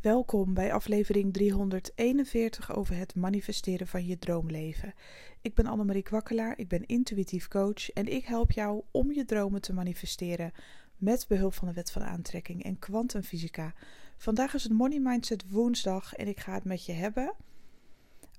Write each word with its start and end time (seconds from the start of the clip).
Welkom 0.00 0.54
bij 0.54 0.72
aflevering 0.72 1.32
341 1.32 2.74
over 2.74 2.96
het 2.96 3.14
manifesteren 3.14 3.86
van 3.86 4.06
je 4.06 4.18
droomleven. 4.18 4.94
Ik 5.40 5.54
ben 5.54 5.66
Annemarie 5.66 6.02
Kwakkelaar, 6.02 6.58
ik 6.58 6.68
ben 6.68 6.86
intuïtief 6.86 7.48
coach 7.48 7.90
en 7.90 8.06
ik 8.06 8.24
help 8.24 8.52
jou 8.52 8.82
om 8.90 9.12
je 9.12 9.24
dromen 9.24 9.60
te 9.60 9.72
manifesteren 9.72 10.52
met 10.96 11.24
behulp 11.28 11.54
van 11.54 11.68
de 11.68 11.74
wet 11.74 11.90
van 11.90 12.02
aantrekking 12.02 12.64
en 12.64 12.78
kwantumfysica. 12.78 13.74
Vandaag 14.16 14.54
is 14.54 14.62
het 14.62 14.72
Money 14.72 14.98
Mindset 14.98 15.50
woensdag 15.50 16.14
en 16.14 16.28
ik 16.28 16.40
ga 16.40 16.54
het 16.54 16.64
met 16.64 16.84
je 16.84 16.92
hebben 16.92 17.34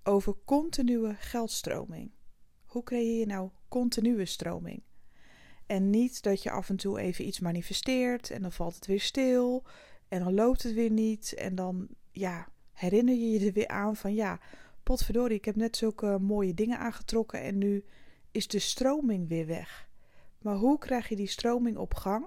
over 0.03 0.35
continue 0.45 1.15
geldstroming. 1.19 2.11
Hoe 2.65 2.83
creëer 2.83 3.19
je 3.19 3.25
nou 3.25 3.49
continue 3.67 4.25
stroming? 4.25 4.83
En 5.65 5.89
niet 5.89 6.23
dat 6.23 6.43
je 6.43 6.51
af 6.51 6.69
en 6.69 6.75
toe 6.75 6.99
even 6.99 7.27
iets 7.27 7.39
manifesteert 7.39 8.29
en 8.29 8.41
dan 8.41 8.51
valt 8.51 8.75
het 8.75 8.85
weer 8.85 9.01
stil 9.01 9.63
en 10.11 10.23
dan 10.23 10.33
loopt 10.33 10.63
het 10.63 10.73
weer 10.73 10.91
niet. 10.91 11.33
En 11.33 11.55
dan 11.55 11.87
ja, 12.11 12.47
herinner 12.71 13.15
je 13.15 13.29
je 13.29 13.45
er 13.45 13.53
weer 13.53 13.67
aan 13.67 13.95
van 13.95 14.13
ja, 14.13 14.39
potverdorie, 14.83 15.37
ik 15.37 15.45
heb 15.45 15.55
net 15.55 15.77
zulke 15.77 16.19
mooie 16.19 16.53
dingen 16.53 16.79
aangetrokken 16.79 17.41
en 17.41 17.57
nu 17.57 17.85
is 18.31 18.47
de 18.47 18.59
stroming 18.59 19.27
weer 19.27 19.47
weg. 19.47 19.89
Maar 20.41 20.55
hoe 20.55 20.77
krijg 20.77 21.09
je 21.09 21.15
die 21.15 21.27
stroming 21.27 21.77
op 21.77 21.93
gang? 21.93 22.25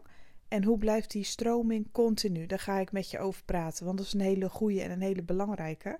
En 0.49 0.65
hoe 0.65 0.79
blijft 0.79 1.11
die 1.11 1.25
stroming 1.25 1.89
continu? 1.93 2.47
Daar 2.47 2.59
ga 2.59 2.79
ik 2.79 2.93
met 2.93 3.11
je 3.11 3.19
over 3.19 3.45
praten, 3.45 3.85
want 3.85 3.99
dat 3.99 4.07
is 4.07 4.13
een 4.13 4.21
hele 4.21 4.49
goede 4.49 4.83
en 4.83 4.91
een 4.91 5.03
hele 5.03 5.23
belangrijke. 5.23 5.99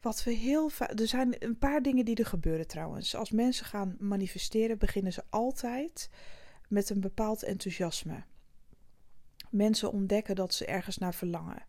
Wat 0.00 0.24
we 0.24 0.32
heel 0.32 0.70
Er 0.76 1.08
zijn 1.08 1.36
een 1.38 1.58
paar 1.58 1.82
dingen 1.82 2.04
die 2.04 2.16
er 2.16 2.26
gebeuren 2.26 2.66
trouwens. 2.66 3.14
Als 3.14 3.30
mensen 3.30 3.66
gaan 3.66 3.96
manifesteren, 3.98 4.78
beginnen 4.78 5.12
ze 5.12 5.22
altijd 5.30 6.10
met 6.68 6.90
een 6.90 7.00
bepaald 7.00 7.42
enthousiasme 7.42 8.24
mensen 9.54 9.92
ontdekken 9.92 10.34
dat 10.34 10.54
ze 10.54 10.66
ergens 10.66 10.98
naar 10.98 11.14
verlangen. 11.14 11.62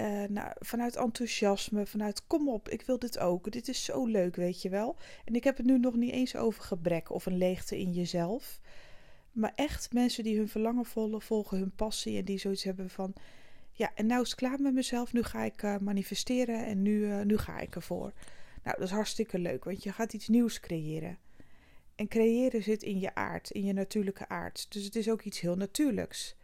Uh, 0.00 0.24
nou, 0.28 0.52
vanuit 0.58 0.96
enthousiasme, 0.96 1.86
vanuit 1.86 2.26
kom 2.26 2.48
op, 2.48 2.68
ik 2.68 2.82
wil 2.82 2.98
dit 2.98 3.18
ook. 3.18 3.52
Dit 3.52 3.68
is 3.68 3.84
zo 3.84 4.06
leuk, 4.06 4.36
weet 4.36 4.62
je 4.62 4.68
wel. 4.68 4.96
En 5.24 5.34
ik 5.34 5.44
heb 5.44 5.56
het 5.56 5.66
nu 5.66 5.78
nog 5.78 5.94
niet 5.94 6.12
eens 6.12 6.36
over 6.36 6.62
gebrek 6.62 7.10
of 7.10 7.26
een 7.26 7.38
leegte 7.38 7.78
in 7.78 7.92
jezelf. 7.92 8.60
Maar 9.32 9.52
echt 9.54 9.92
mensen 9.92 10.24
die 10.24 10.36
hun 10.36 10.48
verlangen 10.48 10.84
volgen, 10.84 11.22
volgen 11.22 11.58
hun 11.58 11.74
passie 11.74 12.18
en 12.18 12.24
die 12.24 12.38
zoiets 12.38 12.64
hebben 12.64 12.90
van... 12.90 13.14
Ja, 13.72 13.90
en 13.94 14.06
nou 14.06 14.22
is 14.22 14.30
het 14.30 14.38
klaar 14.38 14.60
met 14.60 14.74
mezelf, 14.74 15.12
nu 15.12 15.22
ga 15.22 15.44
ik 15.44 15.62
uh, 15.62 15.78
manifesteren 15.78 16.66
en 16.66 16.82
nu, 16.82 16.98
uh, 16.98 17.20
nu 17.20 17.38
ga 17.38 17.58
ik 17.58 17.74
ervoor. 17.74 18.12
Nou, 18.62 18.76
dat 18.78 18.86
is 18.86 18.90
hartstikke 18.90 19.38
leuk, 19.38 19.64
want 19.64 19.82
je 19.82 19.92
gaat 19.92 20.12
iets 20.12 20.28
nieuws 20.28 20.60
creëren. 20.60 21.18
En 21.94 22.08
creëren 22.08 22.62
zit 22.62 22.82
in 22.82 23.00
je 23.00 23.14
aard, 23.14 23.50
in 23.50 23.64
je 23.64 23.72
natuurlijke 23.72 24.28
aard. 24.28 24.66
Dus 24.72 24.84
het 24.84 24.96
is 24.96 25.10
ook 25.10 25.22
iets 25.22 25.40
heel 25.40 25.56
natuurlijks. 25.56 26.36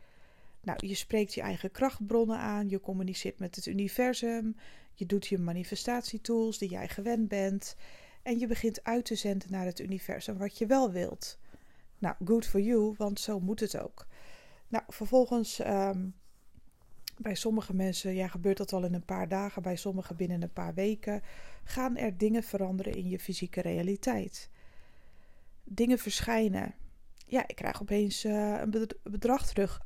Nou, 0.63 0.87
je 0.87 0.95
spreekt 0.95 1.35
je 1.35 1.41
eigen 1.41 1.71
krachtbronnen 1.71 2.39
aan, 2.39 2.69
je 2.69 2.81
communiceert 2.81 3.39
met 3.39 3.57
het 3.57 3.67
universum, 3.67 4.57
je 4.95 5.07
doet 5.07 5.27
je 5.27 5.39
manifestatietools 5.39 6.59
die 6.59 6.69
jij 6.69 6.89
gewend 6.89 7.29
bent 7.29 7.77
en 8.23 8.39
je 8.39 8.47
begint 8.47 8.85
uit 8.85 9.05
te 9.05 9.15
zenden 9.15 9.51
naar 9.51 9.65
het 9.65 9.81
universum 9.81 10.39
wat 10.39 10.59
je 10.59 10.67
wel 10.67 10.91
wilt. 10.91 11.39
Nou, 11.99 12.15
good 12.25 12.47
for 12.47 12.61
you, 12.61 12.95
want 12.97 13.21
zo 13.21 13.41
moet 13.41 13.61
het 13.61 13.79
ook. 13.79 14.07
Nou, 14.69 14.85
vervolgens, 14.89 15.59
ehm, 15.59 16.09
bij 17.19 17.35
sommige 17.35 17.75
mensen 17.75 18.15
ja, 18.15 18.29
gebeurt 18.29 18.57
dat 18.57 18.73
al 18.73 18.85
in 18.85 18.95
een 18.95 19.05
paar 19.05 19.29
dagen, 19.29 19.63
bij 19.63 19.77
sommigen 19.77 20.17
binnen 20.17 20.43
een 20.43 20.53
paar 20.53 20.75
weken, 20.75 21.23
gaan 21.65 21.97
er 21.97 22.17
dingen 22.19 22.43
veranderen 22.43 22.95
in 22.95 23.09
je 23.09 23.19
fysieke 23.19 23.61
realiteit. 23.61 24.51
Dingen 25.65 25.99
verschijnen. 25.99 26.75
Ja, 27.27 27.49
ik 27.49 27.57
krijg 27.57 27.83
opeens 27.83 28.25
uh, 28.25 28.61
een 28.61 28.89
bedrag 29.03 29.47
terug 29.47 29.81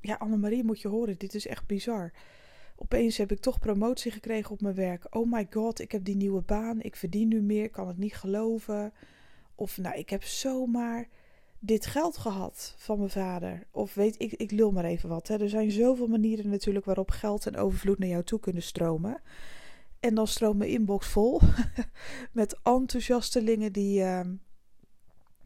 ja, 0.00 0.14
Annemarie, 0.14 0.64
moet 0.64 0.80
je 0.80 0.88
horen, 0.88 1.18
dit 1.18 1.34
is 1.34 1.46
echt 1.46 1.66
bizar. 1.66 2.12
Opeens 2.76 3.16
heb 3.16 3.32
ik 3.32 3.40
toch 3.40 3.58
promotie 3.58 4.10
gekregen 4.10 4.50
op 4.50 4.60
mijn 4.60 4.74
werk. 4.74 5.16
Oh 5.16 5.32
my 5.32 5.46
god, 5.50 5.80
ik 5.80 5.92
heb 5.92 6.04
die 6.04 6.16
nieuwe 6.16 6.42
baan. 6.42 6.80
Ik 6.80 6.96
verdien 6.96 7.28
nu 7.28 7.42
meer, 7.42 7.70
kan 7.70 7.88
het 7.88 7.98
niet 7.98 8.16
geloven. 8.16 8.92
Of 9.54 9.78
nou, 9.78 9.96
ik 9.96 10.10
heb 10.10 10.24
zomaar 10.24 11.08
dit 11.58 11.86
geld 11.86 12.16
gehad 12.16 12.74
van 12.76 12.98
mijn 12.98 13.10
vader. 13.10 13.66
Of 13.70 13.94
weet 13.94 14.14
ik, 14.22 14.32
ik 14.32 14.50
lul 14.50 14.72
maar 14.72 14.84
even 14.84 15.08
wat. 15.08 15.28
Hè. 15.28 15.40
Er 15.40 15.48
zijn 15.48 15.70
zoveel 15.70 16.06
manieren 16.06 16.50
natuurlijk 16.50 16.84
waarop 16.84 17.10
geld 17.10 17.46
en 17.46 17.56
overvloed 17.56 17.98
naar 17.98 18.08
jou 18.08 18.22
toe 18.22 18.40
kunnen 18.40 18.62
stromen. 18.62 19.20
En 20.00 20.14
dan 20.14 20.26
stroomt 20.26 20.58
mijn 20.58 20.70
inbox 20.70 21.06
vol 21.06 21.40
met 22.32 22.56
enthousiastelingen 22.62 23.72
die 23.72 24.00
uh, 24.00 24.20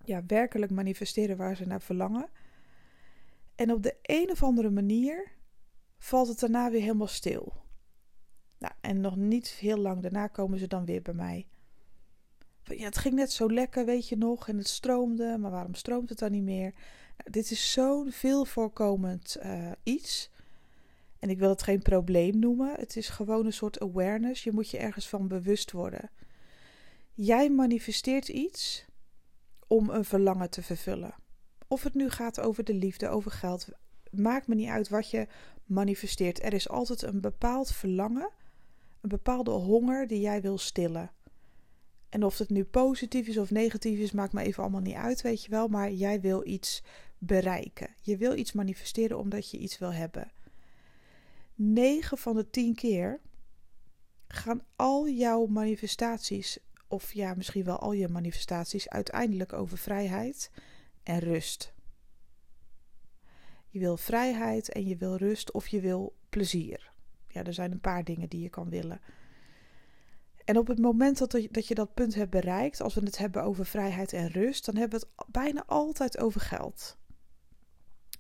ja, 0.05 0.23
werkelijk 0.27 0.73
manifesteren 0.73 1.37
waar 1.37 1.57
ze 1.57 1.67
naar 1.67 1.81
verlangen. 1.81 2.29
En 3.61 3.73
op 3.73 3.83
de 3.83 3.97
een 4.03 4.31
of 4.31 4.43
andere 4.43 4.71
manier 4.71 5.33
valt 5.99 6.29
het 6.29 6.41
daarna 6.41 6.71
weer 6.71 6.81
helemaal 6.81 7.07
stil. 7.07 7.53
Nou, 8.59 8.75
en 8.81 9.01
nog 9.01 9.17
niet 9.17 9.49
heel 9.49 9.77
lang 9.77 10.03
daarna 10.03 10.27
komen 10.27 10.59
ze 10.59 10.67
dan 10.67 10.85
weer 10.85 11.03
bij 11.03 11.15
mij. 11.15 11.47
Ja, 12.63 12.85
het 12.85 12.99
ging 12.99 13.15
net 13.15 13.33
zo 13.33 13.51
lekker, 13.53 13.85
weet 13.85 14.09
je 14.09 14.17
nog, 14.17 14.49
en 14.49 14.59
het 14.59 14.69
stroomde, 14.69 15.39
maar 15.39 15.51
waarom 15.51 15.75
stroomt 15.75 16.09
het 16.09 16.19
dan 16.19 16.31
niet 16.31 16.43
meer? 16.43 16.73
Nou, 17.17 17.31
dit 17.31 17.51
is 17.51 17.73
zo'n 17.73 18.11
veel 18.11 18.45
voorkomend 18.45 19.37
uh, 19.43 19.71
iets. 19.83 20.31
En 21.19 21.31
ik 21.31 21.39
wil 21.39 21.49
het 21.49 21.63
geen 21.63 21.83
probleem 21.83 22.39
noemen. 22.39 22.75
Het 22.75 22.97
is 22.97 23.09
gewoon 23.09 23.47
een 23.47 23.53
soort 23.53 23.81
awareness. 23.81 24.45
Je 24.45 24.53
moet 24.53 24.71
je 24.71 24.79
ergens 24.79 25.09
van 25.09 25.29
bewust 25.29 25.73
worden. 25.73 26.11
Jij 27.13 27.51
manifesteert 27.51 28.29
iets 28.29 28.85
om 29.67 29.91
een 29.91 30.05
verlangen 30.05 30.51
te 30.51 30.63
vervullen. 30.63 31.20
Of 31.73 31.83
het 31.83 31.95
nu 31.95 32.11
gaat 32.11 32.41
over 32.41 32.65
de 32.65 32.75
liefde, 32.75 33.09
over 33.09 33.31
geld. 33.31 33.69
Maakt 34.11 34.47
me 34.47 34.55
niet 34.55 34.69
uit 34.69 34.89
wat 34.89 35.11
je 35.11 35.27
manifesteert. 35.65 36.43
Er 36.43 36.53
is 36.53 36.69
altijd 36.69 37.03
een 37.03 37.21
bepaald 37.21 37.73
verlangen, 37.73 38.31
een 39.01 39.09
bepaalde 39.09 39.51
honger 39.51 40.07
die 40.07 40.21
jij 40.21 40.41
wil 40.41 40.59
stillen. 40.59 41.11
En 42.09 42.25
of 42.25 42.39
het 42.39 42.51
nu 42.51 42.65
positief 42.65 43.27
is 43.27 43.39
of 43.39 43.51
negatief 43.51 43.99
is, 43.99 44.13
maakt 44.13 44.33
me 44.33 44.43
even 44.43 44.63
allemaal 44.63 44.81
niet 44.81 44.95
uit, 44.95 45.23
weet 45.23 45.45
je 45.45 45.51
wel. 45.51 45.69
Maar 45.69 45.93
jij 45.93 46.21
wil 46.21 46.47
iets 46.47 46.83
bereiken. 47.19 47.95
Je 48.03 48.17
wil 48.17 48.37
iets 48.37 48.53
manifesteren 48.53 49.19
omdat 49.19 49.51
je 49.51 49.59
iets 49.59 49.79
wil 49.79 49.93
hebben. 49.93 50.31
9 51.55 52.19
van 52.19 52.37
de 52.37 52.51
10 52.51 52.75
keer 52.75 53.21
gaan 54.29 54.63
al 54.77 55.09
jouw 55.09 55.47
manifestaties, 55.47 56.59
of 56.89 57.13
ja, 57.13 57.35
misschien 57.35 57.65
wel 57.65 57.79
al 57.79 57.93
je 57.93 58.09
manifestaties, 58.09 58.89
uiteindelijk 58.89 59.53
over 59.53 59.79
vrijheid 59.79 60.51
en 61.03 61.19
rust. 61.19 61.75
Je 63.69 63.79
wil 63.79 63.97
vrijheid 63.97 64.73
en 64.73 64.87
je 64.87 64.97
wil 64.97 65.17
rust 65.17 65.53
of 65.53 65.69
je 65.69 65.81
wil 65.81 66.17
plezier. 66.29 66.93
Ja, 67.29 67.45
er 67.45 67.55
zijn 67.55 67.73
een 67.73 67.81
paar 67.81 68.05
dingen 68.05 68.29
die 68.29 68.41
je 68.41 68.49
kan 68.49 68.69
willen. 68.69 69.01
En 70.45 70.59
op 70.59 70.67
het 70.67 70.79
moment 70.79 71.19
dat, 71.51 71.67
je 71.69 71.75
dat 71.75 71.95
punt 71.95 72.15
hebt 72.15 72.31
bereikt, 72.31 72.81
als 72.81 72.95
we 72.95 73.01
het 73.01 73.19
hebben 73.19 73.43
over 73.43 73.67
vrijheid 73.67 74.13
en 74.13 74.29
rust, 74.29 74.65
dan 74.65 74.77
hebben 74.77 75.01
we 75.01 75.07
het 75.17 75.27
bijna 75.31 75.65
altijd 75.67 76.19
over 76.19 76.41
geld. 76.41 76.99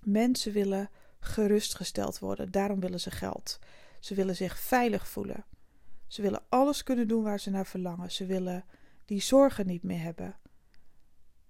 Mensen 0.01 0.53
willen 0.53 0.91
gerustgesteld 1.21 2.19
worden, 2.19 2.51
daarom 2.51 2.81
willen 2.81 3.01
ze 3.01 3.11
geld. 3.11 3.59
Ze 4.01 4.15
willen 4.15 4.37
zich 4.37 4.59
veilig 4.59 5.09
voelen. 5.09 5.45
Ze 6.07 6.23
willen 6.23 6.43
alles 6.49 6.83
kunnen 6.83 7.09
doen 7.09 7.23
waar 7.23 7.41
ze 7.41 7.51
naar 7.51 7.67
verlangen. 7.67 8.11
Ze 8.11 8.27
willen 8.27 8.65
die 9.05 9.21
zorgen 9.21 9.67
niet 9.67 9.83
meer 9.83 10.03
hebben. 10.03 10.37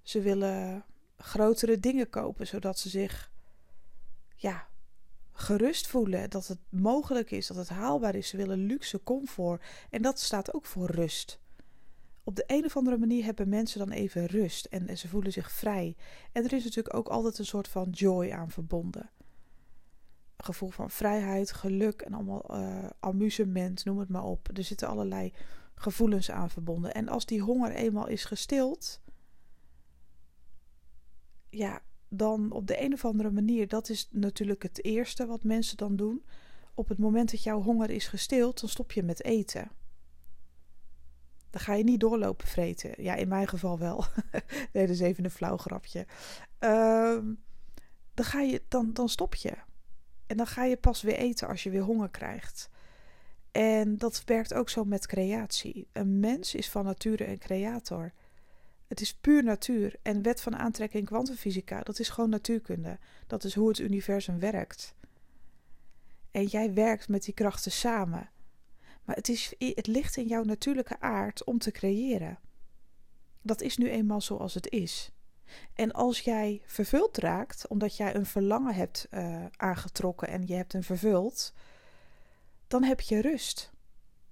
Ze 0.02 0.20
willen 0.20 0.84
grotere 1.20 1.80
dingen 1.80 2.10
kopen, 2.10 2.46
zodat 2.46 2.78
ze 2.78 2.88
zich 2.88 3.30
ja, 4.36 4.68
gerust 5.32 5.86
voelen. 5.86 6.30
Dat 6.30 6.46
het 6.46 6.58
mogelijk 6.68 7.30
is, 7.30 7.46
dat 7.46 7.56
het 7.56 7.68
haalbaar 7.68 8.14
is. 8.14 8.28
Ze 8.28 8.36
willen 8.36 8.66
luxe, 8.66 9.02
comfort. 9.02 9.62
En 9.90 10.02
dat 10.02 10.20
staat 10.20 10.54
ook 10.54 10.66
voor 10.66 10.90
rust. 10.90 11.40
Op 12.24 12.36
de 12.36 12.44
een 12.46 12.64
of 12.64 12.76
andere 12.76 12.98
manier 12.98 13.24
hebben 13.24 13.48
mensen 13.48 13.78
dan 13.78 13.90
even 13.90 14.26
rust 14.26 14.64
en, 14.64 14.98
ze 14.98 15.08
voelen 15.08 15.32
zich 15.32 15.50
vrij. 15.52 15.96
En 16.32 16.44
er 16.44 16.52
is 16.52 16.64
natuurlijk 16.64 16.94
ook 16.94 17.08
altijd 17.08 17.38
een 17.38 17.46
soort 17.46 17.68
van 17.68 17.90
joy 17.90 18.30
aan 18.30 18.50
verbonden. 18.50 19.10
Een 20.36 20.44
gevoel 20.44 20.70
van 20.70 20.90
vrijheid, 20.90 21.52
geluk 21.52 22.00
en 22.00 22.14
allemaal 22.14 22.44
uh, 22.50 22.86
amusement, 23.00 23.84
noem 23.84 23.98
het 23.98 24.08
maar 24.08 24.24
op. 24.24 24.48
Er 24.56 24.64
zitten 24.64 24.88
allerlei 24.88 25.32
gevoelens 25.74 26.30
aan 26.30 26.50
verbonden. 26.50 26.94
En 26.94 27.08
als 27.08 27.26
die 27.26 27.40
honger 27.40 27.70
eenmaal 27.70 28.06
is 28.06 28.24
gestild, 28.24 29.00
ja, 31.50 31.82
dan 32.08 32.52
op 32.52 32.66
de 32.66 32.82
een 32.82 32.92
of 32.92 33.04
andere 33.04 33.30
manier, 33.30 33.68
dat 33.68 33.88
is 33.88 34.08
natuurlijk 34.10 34.62
het 34.62 34.84
eerste 34.84 35.26
wat 35.26 35.44
mensen 35.44 35.76
dan 35.76 35.96
doen. 35.96 36.24
Op 36.74 36.88
het 36.88 36.98
moment 36.98 37.30
dat 37.30 37.42
jouw 37.42 37.62
honger 37.62 37.90
is 37.90 38.08
gestild, 38.08 38.60
dan 38.60 38.68
stop 38.68 38.92
je 38.92 39.02
met 39.02 39.24
eten. 39.24 39.70
Dan 41.50 41.60
ga 41.60 41.74
je 41.74 41.84
niet 41.84 42.00
doorlopen 42.00 42.46
vreten. 42.46 43.02
Ja, 43.02 43.14
in 43.14 43.28
mijn 43.28 43.48
geval 43.48 43.78
wel. 43.78 44.04
nee, 44.72 44.86
dat 44.86 44.94
is 44.94 45.00
even 45.00 45.24
een 45.24 45.30
flauw 45.30 45.56
grapje. 45.56 46.06
Ehm, 46.58 47.34
dan, 48.14 48.24
ga 48.24 48.40
je, 48.40 48.62
dan, 48.68 48.92
dan 48.92 49.08
stop 49.08 49.34
je. 49.34 49.56
En 50.26 50.36
dan 50.36 50.46
ga 50.46 50.64
je 50.64 50.76
pas 50.76 51.02
weer 51.02 51.16
eten 51.16 51.48
als 51.48 51.62
je 51.62 51.70
weer 51.70 51.82
honger 51.82 52.10
krijgt. 52.10 52.70
En 53.50 53.98
dat 53.98 54.22
werkt 54.24 54.54
ook 54.54 54.68
zo 54.68 54.84
met 54.84 55.06
creatie. 55.06 55.88
Een 55.92 56.20
mens 56.20 56.54
is 56.54 56.70
van 56.70 56.84
nature 56.84 57.28
een 57.28 57.38
creator. 57.38 58.12
Het 58.90 59.00
is 59.00 59.14
puur 59.14 59.44
natuur. 59.44 59.94
En 60.02 60.22
wet 60.22 60.40
van 60.40 60.56
aantrekking 60.56 61.06
kwantumfysica, 61.06 61.80
dat 61.80 61.98
is 61.98 62.08
gewoon 62.08 62.30
natuurkunde. 62.30 62.98
Dat 63.26 63.44
is 63.44 63.54
hoe 63.54 63.68
het 63.68 63.78
universum 63.78 64.38
werkt. 64.38 64.94
En 66.30 66.44
jij 66.44 66.74
werkt 66.74 67.08
met 67.08 67.24
die 67.24 67.34
krachten 67.34 67.72
samen. 67.72 68.30
Maar 69.04 69.16
het, 69.16 69.28
is, 69.28 69.54
het 69.58 69.86
ligt 69.86 70.16
in 70.16 70.26
jouw 70.26 70.42
natuurlijke 70.42 71.00
aard 71.00 71.44
om 71.44 71.58
te 71.58 71.70
creëren. 71.70 72.38
Dat 73.42 73.60
is 73.60 73.76
nu 73.76 73.90
eenmaal 73.90 74.20
zoals 74.20 74.54
het 74.54 74.70
is. 74.70 75.12
En 75.74 75.92
als 75.92 76.20
jij 76.20 76.62
vervuld 76.66 77.16
raakt, 77.16 77.68
omdat 77.68 77.96
jij 77.96 78.14
een 78.14 78.26
verlangen 78.26 78.74
hebt 78.74 79.06
uh, 79.10 79.44
aangetrokken 79.56 80.28
en 80.28 80.46
je 80.46 80.54
hebt 80.54 80.72
hem 80.72 80.82
vervuld, 80.82 81.52
dan 82.66 82.82
heb 82.82 83.00
je 83.00 83.20
rust. 83.20 83.72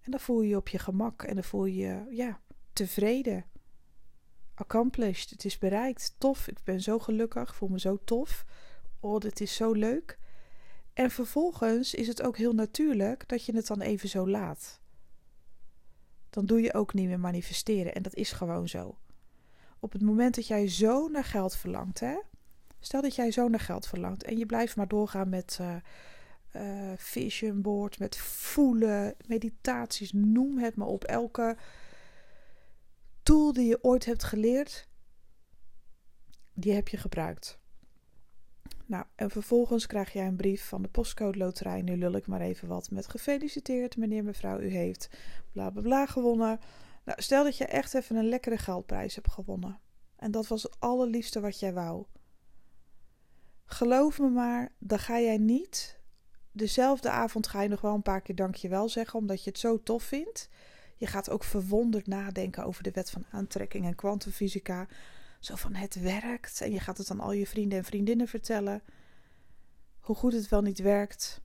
En 0.00 0.10
dan 0.10 0.20
voel 0.20 0.42
je 0.42 0.48
je 0.48 0.56
op 0.56 0.68
je 0.68 0.78
gemak 0.78 1.22
en 1.22 1.34
dan 1.34 1.44
voel 1.44 1.64
je 1.64 1.76
je 1.76 2.06
ja, 2.10 2.40
tevreden. 2.72 3.44
Accomplished, 4.58 5.30
het 5.30 5.44
is 5.44 5.58
bereikt, 5.58 6.14
tof, 6.18 6.48
ik 6.48 6.58
ben 6.64 6.80
zo 6.80 6.98
gelukkig, 6.98 7.54
voel 7.54 7.68
me 7.68 7.80
zo 7.80 7.98
tof. 8.04 8.44
Oh, 9.00 9.18
dit 9.18 9.40
is 9.40 9.54
zo 9.54 9.72
leuk. 9.72 10.18
En 10.92 11.10
vervolgens 11.10 11.94
is 11.94 12.06
het 12.06 12.22
ook 12.22 12.36
heel 12.36 12.52
natuurlijk 12.52 13.28
dat 13.28 13.44
je 13.44 13.56
het 13.56 13.66
dan 13.66 13.80
even 13.80 14.08
zo 14.08 14.28
laat. 14.28 14.80
Dan 16.30 16.46
doe 16.46 16.60
je 16.60 16.74
ook 16.74 16.94
niet 16.94 17.06
meer 17.06 17.20
manifesteren 17.20 17.94
en 17.94 18.02
dat 18.02 18.14
is 18.14 18.32
gewoon 18.32 18.68
zo. 18.68 18.98
Op 19.80 19.92
het 19.92 20.02
moment 20.02 20.34
dat 20.34 20.46
jij 20.46 20.68
zo 20.68 21.08
naar 21.08 21.24
geld 21.24 21.56
verlangt, 21.56 22.00
hè? 22.00 22.18
Stel 22.80 23.02
dat 23.02 23.14
jij 23.14 23.30
zo 23.30 23.48
naar 23.48 23.60
geld 23.60 23.86
verlangt 23.86 24.22
en 24.22 24.38
je 24.38 24.46
blijft 24.46 24.76
maar 24.76 24.88
doorgaan 24.88 25.28
met 25.28 25.58
uh, 25.60 26.92
vision 26.96 27.62
board, 27.62 27.98
met 27.98 28.16
voelen, 28.16 29.14
meditaties, 29.26 30.12
noem 30.12 30.58
het 30.58 30.76
maar 30.76 30.86
op. 30.86 31.04
Elke 31.04 31.56
tool 33.28 33.52
die 33.52 33.66
je 33.66 33.78
ooit 33.82 34.04
hebt 34.04 34.24
geleerd, 34.24 34.88
die 36.52 36.72
heb 36.72 36.88
je 36.88 36.96
gebruikt. 36.96 37.58
Nou, 38.86 39.04
en 39.14 39.30
vervolgens 39.30 39.86
krijg 39.86 40.12
jij 40.12 40.26
een 40.26 40.36
brief 40.36 40.68
van 40.68 40.82
de 40.82 40.88
postcode 40.88 41.38
loterij. 41.38 41.82
Nu 41.82 41.96
lul 41.96 42.12
ik 42.12 42.26
maar 42.26 42.40
even 42.40 42.68
wat 42.68 42.90
met 42.90 43.08
gefeliciteerd, 43.08 43.96
meneer, 43.96 44.24
mevrouw, 44.24 44.60
u 44.60 44.68
heeft 44.68 45.10
bla 45.52 45.70
bla 45.70 45.82
bla 45.82 46.06
gewonnen. 46.06 46.58
Nou, 47.04 47.22
stel 47.22 47.44
dat 47.44 47.56
je 47.56 47.64
echt 47.64 47.94
even 47.94 48.16
een 48.16 48.28
lekkere 48.28 48.58
geldprijs 48.58 49.14
hebt 49.14 49.30
gewonnen. 49.30 49.80
En 50.16 50.30
dat 50.30 50.46
was 50.46 50.62
het 50.62 50.76
allerliefste 50.80 51.40
wat 51.40 51.60
jij 51.60 51.72
wou. 51.72 52.04
Geloof 53.64 54.18
me 54.18 54.28
maar, 54.28 54.74
dan 54.78 54.98
ga 54.98 55.20
jij 55.20 55.38
niet. 55.38 56.00
Dezelfde 56.52 57.10
avond 57.10 57.46
ga 57.46 57.62
je 57.62 57.68
nog 57.68 57.80
wel 57.80 57.94
een 57.94 58.02
paar 58.02 58.22
keer 58.22 58.34
dankjewel 58.34 58.88
zeggen, 58.88 59.18
omdat 59.18 59.44
je 59.44 59.50
het 59.50 59.58
zo 59.58 59.82
tof 59.82 60.02
vindt. 60.02 60.48
Je 60.98 61.06
gaat 61.06 61.30
ook 61.30 61.44
verwonderd 61.44 62.06
nadenken 62.06 62.64
over 62.64 62.82
de 62.82 62.90
wet 62.90 63.10
van 63.10 63.24
aantrekking 63.30 63.86
en 63.86 63.94
kwantumfysica. 63.94 64.88
Zo 65.40 65.54
van 65.54 65.74
het 65.74 66.00
werkt. 66.00 66.60
En 66.60 66.72
je 66.72 66.80
gaat 66.80 66.98
het 66.98 67.10
aan 67.10 67.20
al 67.20 67.32
je 67.32 67.46
vrienden 67.46 67.78
en 67.78 67.84
vriendinnen 67.84 68.28
vertellen. 68.28 68.82
Hoe 70.00 70.16
goed 70.16 70.32
het 70.32 70.48
wel 70.48 70.62
niet 70.62 70.78
werkt. 70.78 71.40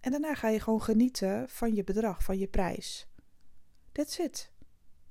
En 0.00 0.10
daarna 0.10 0.34
ga 0.34 0.48
je 0.48 0.60
gewoon 0.60 0.82
genieten 0.82 1.48
van 1.48 1.74
je 1.74 1.84
bedrag, 1.84 2.24
van 2.24 2.38
je 2.38 2.46
prijs. 2.46 3.06
That's 3.92 4.18
it. 4.18 4.52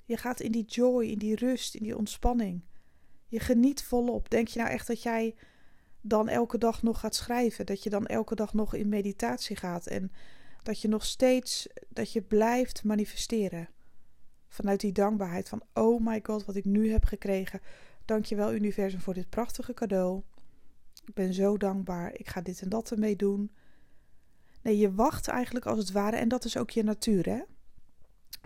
Je 0.06 0.18
gaat 0.18 0.40
in 0.40 0.52
die 0.52 0.66
joy, 0.66 1.06
in 1.06 1.18
die 1.18 1.36
rust, 1.36 1.76
in 1.76 1.84
die 1.84 1.98
ontspanning. 1.98 2.64
Je 3.28 3.40
geniet 3.40 3.84
volop. 3.84 4.30
Denk 4.30 4.48
je 4.48 4.60
nou 4.60 4.72
echt 4.72 4.88
dat 4.88 5.04
jij 5.04 5.36
dan 6.02 6.30
elke 6.30 6.58
dag 6.58 6.84
nog 6.84 7.00
gaat 7.00 7.16
schrijven? 7.16 7.66
Dat 7.66 7.84
je 7.84 7.90
dan 7.90 8.06
elke 8.06 8.36
dag 8.36 8.54
nog 8.54 8.74
in 8.74 8.90
meditatie 8.90 9.56
gaat 9.56 9.88
en 9.88 10.12
dat 10.64 10.82
je 10.82 10.88
nog 10.88 11.06
steeds, 11.06 11.68
dat 11.90 12.12
je 12.12 12.22
blijft 12.22 12.84
manifesteren. 12.84 13.70
Vanuit 14.48 14.80
die 14.80 14.92
dankbaarheid 14.92 15.50
van, 15.50 15.64
oh 15.74 16.06
my 16.06 16.20
god, 16.24 16.46
wat 16.46 16.56
ik 16.56 16.66
nu 16.66 16.92
heb 16.92 17.04
gekregen. 17.04 17.62
Dankjewel 18.06 18.54
universum 18.54 19.00
voor 19.00 19.14
dit 19.14 19.30
prachtige 19.30 19.74
cadeau. 19.74 20.22
Ik 21.06 21.14
ben 21.14 21.34
zo 21.34 21.58
dankbaar. 21.58 22.14
Ik 22.14 22.28
ga 22.28 22.42
dit 22.42 22.62
en 22.62 22.70
dat 22.70 22.92
ermee 22.92 23.16
doen. 23.16 23.52
Nee, 24.62 24.78
je 24.78 24.94
wacht 24.94 25.28
eigenlijk 25.28 25.66
als 25.66 25.78
het 25.78 25.92
ware, 25.92 26.16
en 26.16 26.28
dat 26.28 26.46
is 26.46 26.58
ook 26.58 26.70
je 26.70 26.84
natuur, 26.84 27.26
hè? 27.26 27.42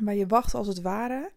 Maar 0.04 0.16
je 0.16 0.28
wacht 0.28 0.54
als 0.54 0.68
het 0.68 0.82
ware 0.82 1.32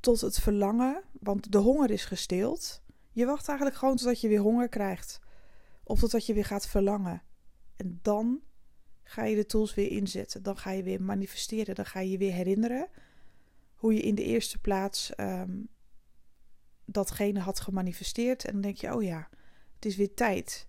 tot 0.00 0.20
het 0.20 0.38
verlangen, 0.38 1.02
want 1.20 1.52
de 1.52 1.58
honger 1.58 1.90
is 1.90 2.04
gestild. 2.04 2.82
Je 3.12 3.26
wacht 3.26 3.48
eigenlijk 3.48 3.78
gewoon 3.78 3.96
totdat 3.96 4.20
je 4.20 4.28
weer 4.28 4.40
honger 4.40 4.68
krijgt. 4.68 5.20
Of 5.82 5.98
totdat 5.98 6.26
je 6.26 6.34
weer 6.34 6.44
gaat 6.44 6.68
verlangen. 6.68 7.22
En 7.76 7.98
dan 8.02 8.40
ga 9.08 9.24
je 9.24 9.36
de 9.36 9.46
tools 9.46 9.74
weer 9.74 9.90
inzetten. 9.90 10.42
Dan 10.42 10.56
ga 10.56 10.70
je 10.70 10.82
weer 10.82 11.02
manifesteren. 11.02 11.74
Dan 11.74 11.86
ga 11.86 12.00
je 12.00 12.18
weer 12.18 12.32
herinneren 12.32 12.88
hoe 13.74 13.94
je 13.94 14.00
in 14.00 14.14
de 14.14 14.24
eerste 14.24 14.58
plaats 14.58 15.12
um, 15.16 15.68
datgene 16.84 17.40
had 17.40 17.60
gemanifesteerd. 17.60 18.44
En 18.44 18.52
dan 18.52 18.60
denk 18.60 18.76
je, 18.76 18.94
oh 18.94 19.02
ja, 19.02 19.28
het 19.74 19.84
is 19.84 19.96
weer 19.96 20.14
tijd. 20.14 20.68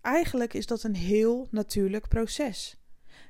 Eigenlijk 0.00 0.54
is 0.54 0.66
dat 0.66 0.82
een 0.82 0.96
heel 0.96 1.48
natuurlijk 1.50 2.08
proces. 2.08 2.76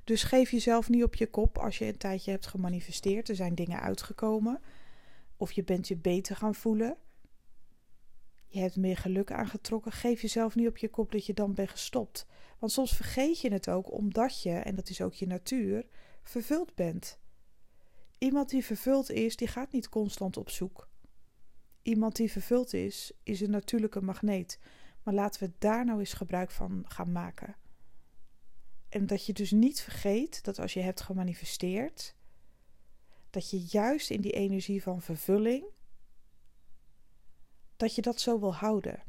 Dus 0.05 0.23
geef 0.23 0.51
jezelf 0.51 0.89
niet 0.89 1.03
op 1.03 1.15
je 1.15 1.27
kop 1.27 1.59
als 1.59 1.79
je 1.79 1.87
een 1.87 1.97
tijdje 1.97 2.31
hebt 2.31 2.47
gemanifesteerd. 2.47 3.29
Er 3.29 3.37
zijn 3.37 3.55
dingen 3.55 3.81
uitgekomen. 3.81 4.61
Of 5.37 5.53
je 5.53 5.65
bent 5.65 5.89
je 5.89 5.97
beter 5.97 6.37
gaan 6.37 6.55
voelen. 6.55 6.97
Je 8.53 8.61
hebt 8.61 8.77
meer 8.77 8.97
geluk 8.97 9.33
aangetrokken. 9.33 9.93
Geef 9.93 10.23
jezelf 10.23 10.55
niet 10.55 10.69
op 10.69 10.77
je 10.77 10.89
kop 10.89 11.13
dat 11.13 11.27
je 11.27 11.35
dan 11.35 11.55
bent 11.55 11.71
gestopt. 11.71 12.27
Want 12.59 12.73
soms 12.73 12.97
vergeet 12.97 13.41
je 13.41 13.53
het 13.53 13.69
ook 13.69 13.93
omdat 13.93 14.43
je, 14.43 14.51
en 14.51 14.75
dat 14.75 14.89
is 14.89 15.01
ook 15.01 15.15
je 15.15 15.27
natuur, 15.27 15.87
vervuld 16.23 16.75
bent. 16.75 17.19
Iemand 18.19 18.51
die 18.51 18.65
vervuld 18.65 19.11
is, 19.11 19.37
die 19.37 19.49
gaat 19.49 19.73
niet 19.73 19.89
constant 19.89 20.37
op 20.37 20.51
zoek. 20.51 20.89
Iemand 21.83 22.17
die 22.17 22.33
vervuld 22.33 22.73
is, 22.73 23.13
is 23.23 23.41
een 23.41 23.51
natuurlijke 23.51 24.01
magneet. 24.01 24.59
Maar 25.03 25.15
laten 25.15 25.43
we 25.43 25.53
daar 25.59 25.85
nou 25.85 25.99
eens 25.99 26.13
gebruik 26.13 26.51
van 26.51 26.85
gaan 26.89 27.13
maken. 27.13 27.57
En 28.89 29.07
dat 29.07 29.27
je 29.27 29.33
dus 29.33 29.51
niet 29.51 29.81
vergeet 29.81 30.45
dat 30.45 30.59
als 30.59 30.73
je 30.73 30.81
hebt 30.81 31.01
gemanifesteerd, 31.01 32.15
dat 33.31 33.51
je 33.51 33.61
juist 33.61 34.11
in 34.11 34.21
die 34.21 34.33
energie 34.33 34.83
van 34.83 35.03
vervulling, 35.03 35.65
dat 37.83 37.95
je 37.95 38.03
dat 38.03 38.21
zo 38.21 38.41
wil 38.41 38.55
houden. 38.55 39.03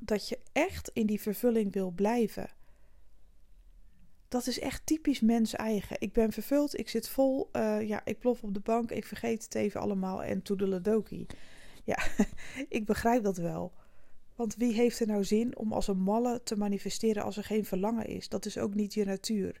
Dat 0.00 0.28
je 0.28 0.38
echt 0.52 0.90
in 0.92 1.06
die 1.06 1.20
vervulling 1.20 1.72
wil 1.72 1.90
blijven. 1.90 2.50
Dat 4.28 4.46
is 4.46 4.58
echt 4.58 4.86
typisch 4.86 5.20
mens 5.20 5.54
eigen. 5.54 5.96
Ik 6.00 6.12
ben 6.12 6.32
vervuld, 6.32 6.78
ik 6.78 6.88
zit 6.88 7.08
vol, 7.08 7.48
uh, 7.52 7.88
ja, 7.88 8.04
ik 8.04 8.18
plof 8.18 8.42
op 8.42 8.54
de 8.54 8.60
bank, 8.60 8.90
ik 8.90 9.06
vergeet 9.06 9.44
het 9.44 9.54
even 9.54 9.80
allemaal 9.80 10.22
en 10.22 10.42
toedeledoki. 10.42 11.26
Ja, 11.84 11.98
ik 12.78 12.84
begrijp 12.84 13.22
dat 13.22 13.36
wel. 13.36 13.72
Want 14.34 14.56
wie 14.56 14.72
heeft 14.72 15.00
er 15.00 15.06
nou 15.06 15.24
zin 15.24 15.56
om 15.56 15.72
als 15.72 15.88
een 15.88 16.00
malle 16.00 16.42
te 16.42 16.56
manifesteren 16.56 17.22
als 17.22 17.36
er 17.36 17.44
geen 17.44 17.64
verlangen 17.64 18.06
is? 18.06 18.28
Dat 18.28 18.46
is 18.46 18.58
ook 18.58 18.74
niet 18.74 18.94
je 18.94 19.04
natuur. 19.04 19.60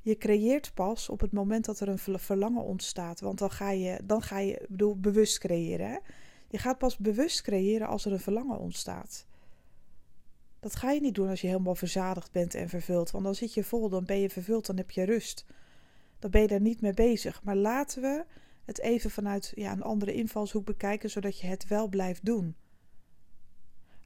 Je 0.00 0.16
creëert 0.16 0.74
pas 0.74 1.08
op 1.08 1.20
het 1.20 1.32
moment 1.32 1.64
dat 1.64 1.80
er 1.80 1.88
een 1.88 2.18
verlangen 2.18 2.62
ontstaat. 2.62 3.20
Want 3.20 3.38
dan 3.38 3.50
ga 3.50 3.70
je, 3.70 4.00
dan 4.04 4.22
ga 4.22 4.38
je 4.38 4.66
bedoel, 4.68 4.96
bewust 4.96 5.38
creëren. 5.38 6.00
Je 6.48 6.58
gaat 6.58 6.78
pas 6.78 6.96
bewust 6.96 7.42
creëren 7.42 7.86
als 7.88 8.04
er 8.04 8.12
een 8.12 8.20
verlangen 8.20 8.58
ontstaat. 8.58 9.26
Dat 10.60 10.76
ga 10.76 10.90
je 10.90 11.00
niet 11.00 11.14
doen 11.14 11.28
als 11.28 11.40
je 11.40 11.46
helemaal 11.46 11.74
verzadigd 11.74 12.32
bent 12.32 12.54
en 12.54 12.68
vervuld. 12.68 13.10
Want 13.10 13.24
dan 13.24 13.34
zit 13.34 13.54
je 13.54 13.64
vol, 13.64 13.88
dan 13.88 14.04
ben 14.04 14.18
je 14.18 14.30
vervuld, 14.30 14.66
dan 14.66 14.76
heb 14.76 14.90
je 14.90 15.02
rust. 15.02 15.44
Dan 16.18 16.30
ben 16.30 16.40
je 16.40 16.46
daar 16.46 16.60
niet 16.60 16.80
mee 16.80 16.94
bezig. 16.94 17.42
Maar 17.42 17.56
laten 17.56 18.02
we 18.02 18.24
het 18.64 18.80
even 18.80 19.10
vanuit 19.10 19.52
ja, 19.54 19.72
een 19.72 19.82
andere 19.82 20.12
invalshoek 20.12 20.64
bekijken, 20.64 21.10
zodat 21.10 21.40
je 21.40 21.46
het 21.46 21.68
wel 21.68 21.88
blijft 21.88 22.24
doen. 22.24 22.56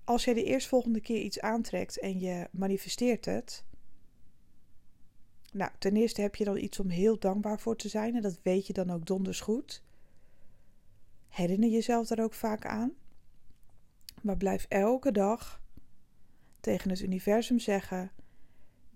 Als 0.04 0.24
jij 0.24 0.34
de 0.34 0.44
eerstvolgende 0.44 1.00
keer 1.00 1.20
iets 1.20 1.40
aantrekt 1.40 1.98
en 1.98 2.20
je 2.20 2.48
manifesteert 2.50 3.24
het. 3.24 3.64
Nou, 5.52 5.70
ten 5.78 5.96
eerste 5.96 6.20
heb 6.20 6.34
je 6.34 6.44
dan 6.44 6.56
iets 6.56 6.80
om 6.80 6.88
heel 6.88 7.18
dankbaar 7.18 7.60
voor 7.60 7.76
te 7.76 7.88
zijn 7.88 8.14
en 8.14 8.22
dat 8.22 8.38
weet 8.42 8.66
je 8.66 8.72
dan 8.72 8.90
ook 8.90 9.06
donders 9.06 9.40
goed. 9.40 9.82
Herinner 11.28 11.68
jezelf 11.68 12.06
daar 12.06 12.24
ook 12.24 12.34
vaak 12.34 12.66
aan. 12.66 12.92
Maar 14.22 14.36
blijf 14.36 14.66
elke 14.68 15.12
dag 15.12 15.62
tegen 16.60 16.90
het 16.90 17.00
universum 17.00 17.58
zeggen: 17.58 18.10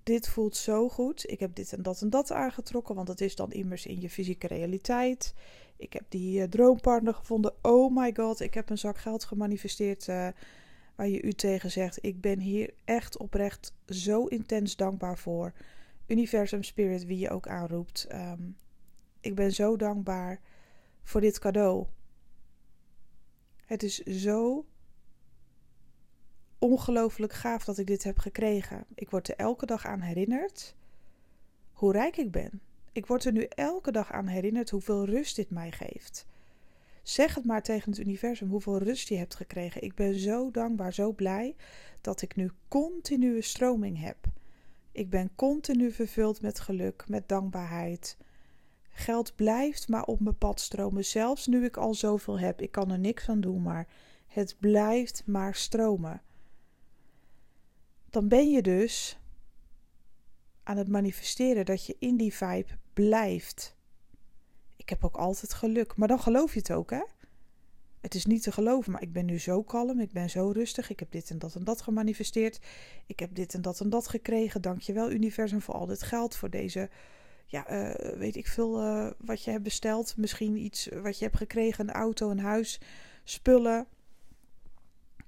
Dit 0.02 0.28
voelt 0.28 0.56
zo 0.56 0.88
goed. 0.88 1.30
Ik 1.30 1.40
heb 1.40 1.54
dit 1.54 1.72
en 1.72 1.82
dat 1.82 2.02
en 2.02 2.10
dat 2.10 2.32
aangetrokken, 2.32 2.94
want 2.94 3.06
dat 3.06 3.20
is 3.20 3.36
dan 3.36 3.52
immers 3.52 3.86
in 3.86 4.00
je 4.00 4.10
fysieke 4.10 4.46
realiteit. 4.46 5.34
Ik 5.76 5.92
heb 5.92 6.04
die 6.08 6.38
uh, 6.38 6.44
droompartner 6.44 7.14
gevonden. 7.14 7.54
Oh 7.62 7.96
my 7.96 8.14
god, 8.14 8.40
ik 8.40 8.54
heb 8.54 8.70
een 8.70 8.78
zak 8.78 8.98
geld 8.98 9.24
gemanifesteerd. 9.24 10.06
Uh, 10.08 10.28
waar 10.94 11.08
je 11.08 11.22
u 11.22 11.32
tegen 11.32 11.70
zegt: 11.70 11.98
Ik 12.04 12.20
ben 12.20 12.38
hier 12.38 12.74
echt 12.84 13.16
oprecht 13.16 13.74
zo 13.86 14.26
intens 14.26 14.76
dankbaar 14.76 15.18
voor. 15.18 15.52
Universum 16.06 16.62
Spirit, 16.62 17.04
wie 17.04 17.18
je 17.18 17.30
ook 17.30 17.48
aanroept. 17.48 18.06
Um, 18.12 18.56
ik 19.20 19.34
ben 19.34 19.52
zo 19.52 19.76
dankbaar 19.76 20.40
voor 21.02 21.20
dit 21.20 21.38
cadeau. 21.38 21.86
Het 23.64 23.82
is 23.82 23.98
zo 23.98 24.66
ongelooflijk 26.58 27.32
gaaf 27.32 27.64
dat 27.64 27.78
ik 27.78 27.86
dit 27.86 28.04
heb 28.04 28.18
gekregen. 28.18 28.84
Ik 28.94 29.10
word 29.10 29.28
er 29.28 29.36
elke 29.36 29.66
dag 29.66 29.86
aan 29.86 30.00
herinnerd 30.00 30.74
hoe 31.72 31.92
rijk 31.92 32.16
ik 32.16 32.30
ben. 32.30 32.60
Ik 32.92 33.06
word 33.06 33.24
er 33.24 33.32
nu 33.32 33.42
elke 33.42 33.92
dag 33.92 34.12
aan 34.12 34.26
herinnerd 34.26 34.70
hoeveel 34.70 35.04
rust 35.04 35.36
dit 35.36 35.50
mij 35.50 35.72
geeft. 35.72 36.26
Zeg 37.02 37.34
het 37.34 37.44
maar 37.44 37.62
tegen 37.62 37.90
het 37.90 38.00
universum 38.00 38.48
hoeveel 38.48 38.78
rust 38.78 39.08
je 39.08 39.16
hebt 39.16 39.34
gekregen. 39.34 39.82
Ik 39.82 39.94
ben 39.94 40.14
zo 40.14 40.50
dankbaar, 40.50 40.94
zo 40.94 41.12
blij 41.12 41.54
dat 42.00 42.22
ik 42.22 42.36
nu 42.36 42.50
continue 42.68 43.42
stroming 43.42 44.00
heb. 44.00 44.16
Ik 44.96 45.10
ben 45.10 45.34
continu 45.34 45.92
vervuld 45.92 46.40
met 46.40 46.60
geluk, 46.60 47.04
met 47.08 47.28
dankbaarheid. 47.28 48.16
Geld 48.90 49.34
blijft 49.34 49.88
maar 49.88 50.04
op 50.04 50.20
mijn 50.20 50.38
pad 50.38 50.60
stromen, 50.60 51.04
zelfs 51.04 51.46
nu 51.46 51.64
ik 51.64 51.76
al 51.76 51.94
zoveel 51.94 52.38
heb. 52.38 52.60
Ik 52.60 52.70
kan 52.70 52.90
er 52.90 52.98
niks 52.98 53.28
aan 53.28 53.40
doen, 53.40 53.62
maar 53.62 53.88
het 54.26 54.56
blijft 54.60 55.22
maar 55.26 55.54
stromen. 55.54 56.22
Dan 58.10 58.28
ben 58.28 58.50
je 58.50 58.62
dus 58.62 59.18
aan 60.62 60.76
het 60.76 60.88
manifesteren 60.88 61.64
dat 61.64 61.86
je 61.86 61.96
in 61.98 62.16
die 62.16 62.34
vibe 62.34 62.78
blijft. 62.92 63.76
Ik 64.76 64.88
heb 64.88 65.04
ook 65.04 65.16
altijd 65.16 65.54
geluk, 65.54 65.96
maar 65.96 66.08
dan 66.08 66.20
geloof 66.20 66.52
je 66.52 66.58
het 66.58 66.72
ook, 66.72 66.90
hè? 66.90 67.02
Het 68.06 68.14
is 68.14 68.26
niet 68.26 68.42
te 68.42 68.52
geloven, 68.52 68.92
maar 68.92 69.02
ik 69.02 69.12
ben 69.12 69.24
nu 69.24 69.38
zo 69.38 69.62
kalm, 69.62 70.00
ik 70.00 70.12
ben 70.12 70.30
zo 70.30 70.50
rustig. 70.50 70.90
Ik 70.90 70.98
heb 70.98 71.10
dit 71.10 71.30
en 71.30 71.38
dat 71.38 71.54
en 71.54 71.64
dat 71.64 71.82
gemanifesteerd. 71.82 72.58
Ik 73.06 73.18
heb 73.18 73.34
dit 73.34 73.54
en 73.54 73.62
dat 73.62 73.80
en 73.80 73.90
dat 73.90 74.08
gekregen. 74.08 74.62
Dankjewel, 74.62 75.10
universum, 75.10 75.60
voor 75.60 75.74
al 75.74 75.86
dit 75.86 76.02
geld, 76.02 76.36
voor 76.36 76.50
deze, 76.50 76.90
ja, 77.46 77.70
uh, 77.70 78.18
weet 78.18 78.36
ik 78.36 78.46
veel, 78.46 78.82
uh, 78.82 79.10
wat 79.18 79.42
je 79.42 79.50
hebt 79.50 79.62
besteld. 79.62 80.16
Misschien 80.16 80.56
iets 80.56 80.88
wat 81.02 81.18
je 81.18 81.24
hebt 81.24 81.36
gekregen, 81.36 81.88
een 81.88 81.94
auto, 81.94 82.30
een 82.30 82.38
huis, 82.38 82.80
spullen. 83.24 83.86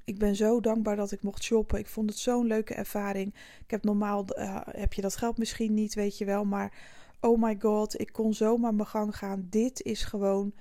Ik 0.04 0.18
ben 0.18 0.36
zo 0.36 0.60
dankbaar 0.60 0.96
dat 0.96 1.12
ik 1.12 1.22
mocht 1.22 1.42
shoppen. 1.42 1.78
Ik 1.78 1.86
vond 1.86 2.10
het 2.10 2.18
zo'n 2.18 2.46
leuke 2.46 2.74
ervaring. 2.74 3.34
Ik 3.64 3.70
heb 3.70 3.84
normaal, 3.84 4.24
uh, 4.38 4.60
heb 4.64 4.92
je 4.92 5.02
dat 5.02 5.16
geld 5.16 5.38
misschien 5.38 5.74
niet, 5.74 5.94
weet 5.94 6.18
je 6.18 6.24
wel, 6.24 6.44
maar 6.44 6.72
oh 7.20 7.42
my 7.42 7.56
god, 7.60 8.00
ik 8.00 8.12
kon 8.12 8.34
zomaar 8.34 8.74
mijn 8.74 8.88
gang 8.88 9.16
gaan. 9.16 9.46
Dit 9.50 9.82
is 9.82 10.02
gewoon 10.02 10.52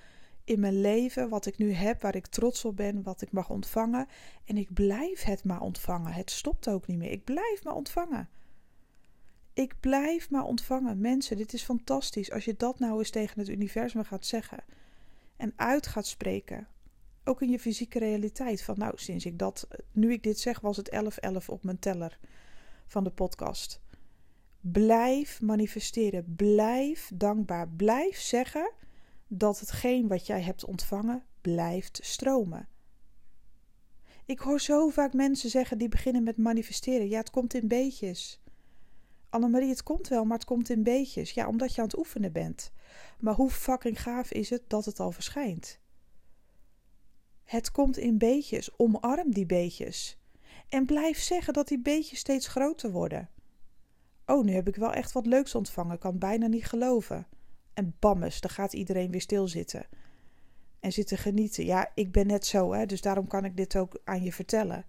in 0.48 0.60
mijn 0.60 0.82
leven 0.82 1.30
wat 1.30 1.46
ik 1.46 1.58
nu 1.58 1.72
heb, 1.72 2.02
waar 2.02 2.16
ik 2.16 2.28
trots 2.28 2.66
op 2.66 2.76
ben, 2.76 3.04
wat 3.04 3.22
ik 3.22 3.32
mag 3.32 3.50
ontvangen. 3.50 4.08
En 4.46 4.58
ik 4.58 4.74
blijf 4.74 5.24
het 5.24 5.44
maar 5.44 5.62
ontvangen. 5.62 6.14
Het 6.14 6.32
stopt 6.32 6.70
ook 6.70 6.88
niet 6.88 6.98
meer. 6.98 7.12
Ik 7.12 7.24
blijf 7.24 7.64
maar 7.64 7.74
ontvangen. 7.74 8.30
Ik 9.54 9.74
blijf 9.80 10.30
maar 10.30 10.44
ontvangen. 10.44 11.02
Mensen, 11.02 11.38
dit 11.38 11.54
is 11.54 11.64
fantastisch. 11.64 12.32
Als 12.32 12.46
je 12.46 12.56
dat 12.56 12.80
nou 12.80 12.98
eens 12.98 13.10
tegen 13.10 13.40
het 13.40 13.50
universum 13.50 14.04
gaat 14.04 14.26
zeggen 14.26 14.64
en 15.38 15.54
uit 15.56 15.88
gaat 15.88 16.08
spreken. 16.08 16.68
Ook 17.24 17.42
in 17.42 17.50
je 17.50 17.60
fysieke 17.60 18.00
realiteit. 18.00 18.64
Van 18.64 18.76
nou, 18.78 18.94
sinds 18.96 19.26
ik 19.26 19.40
dat, 19.40 19.68
nu 19.92 20.12
ik 20.12 20.24
dit 20.24 20.40
zeg, 20.40 20.60
was 20.60 20.78
het 20.78 20.92
11-11 21.44 21.46
op 21.48 21.64
mijn 21.64 21.80
teller 21.80 22.20
van 22.86 23.04
de 23.04 23.12
podcast. 23.12 23.82
Blijf 24.62 25.42
manifesteren. 25.42 26.36
Blijf 26.36 27.12
dankbaar. 27.14 27.70
Blijf 27.70 28.20
zeggen 28.20 28.72
dat 29.28 29.60
hetgeen 29.60 30.08
wat 30.08 30.28
jij 30.28 30.42
hebt 30.42 30.66
ontvangen 30.66 31.24
blijft 31.42 32.00
stromen. 32.04 32.68
Ik 34.26 34.40
hoor 34.40 34.60
zo 34.60 34.90
vaak 34.90 35.14
mensen 35.14 35.50
zeggen 35.50 35.78
die 35.78 35.90
beginnen 35.90 36.24
met 36.24 36.38
manifesteren. 36.38 37.10
Ja, 37.10 37.18
het 37.18 37.30
komt 37.30 37.54
in 37.54 37.68
beetjes. 37.68 38.42
Annemarie, 39.30 39.70
het 39.70 39.84
komt 39.84 40.08
wel, 40.08 40.26
maar 40.26 40.38
het 40.38 40.48
komt 40.48 40.70
in 40.70 40.84
beetjes. 40.84 41.32
Ja, 41.32 41.48
omdat 41.48 41.76
je 41.76 41.82
aan 41.82 41.88
het 41.88 41.98
oefenen 41.98 42.32
bent. 42.32 42.72
Maar 43.20 43.34
hoe 43.34 43.50
fucking 43.50 44.02
gaaf 44.02 44.32
is 44.32 44.50
het 44.50 44.62
dat 44.68 44.86
het 44.86 45.00
al 45.00 45.12
verschijnt? 45.12 45.80
Het 47.44 47.72
komt 47.72 47.98
in 47.98 48.18
beetjes. 48.18 48.78
Omarm 48.80 49.32
die 49.32 49.46
beetjes. 49.46 50.18
En 50.70 50.86
blijf 50.86 51.20
zeggen 51.20 51.54
dat 51.54 51.68
die 51.68 51.80
beetjes 51.80 52.20
steeds 52.20 52.48
groter 52.48 52.92
worden. 52.92 53.30
Oh, 54.26 54.44
nu 54.44 54.54
heb 54.54 54.68
ik 54.68 54.76
wel 54.76 54.94
echt 54.94 55.12
wat 55.12 55.26
leuks 55.26 55.56
ontvangen. 55.56 56.00
Kan 56.00 56.18
bijna 56.18 56.48
niet 56.48 56.66
geloven. 56.66 57.28
En 57.78 57.96
bammes, 58.00 58.42
dan 58.42 58.52
gaat 58.52 58.74
iedereen 58.74 59.12
weer 59.12 59.22
stilzitten. 59.22 59.86
En 60.80 60.92
zitten 60.92 61.18
genieten. 61.18 61.66
Ja, 61.66 61.92
ik 61.94 62.12
ben 62.12 62.28
net 62.28 62.46
zo, 62.46 62.74
hè, 62.74 62.86
dus 62.86 63.02
daarom 63.02 63.28
kan 63.28 63.46
ik 63.46 63.58
dit 63.58 63.76
ook 63.76 64.00
aan 64.04 64.24
je 64.24 64.34
vertellen. 64.34 64.86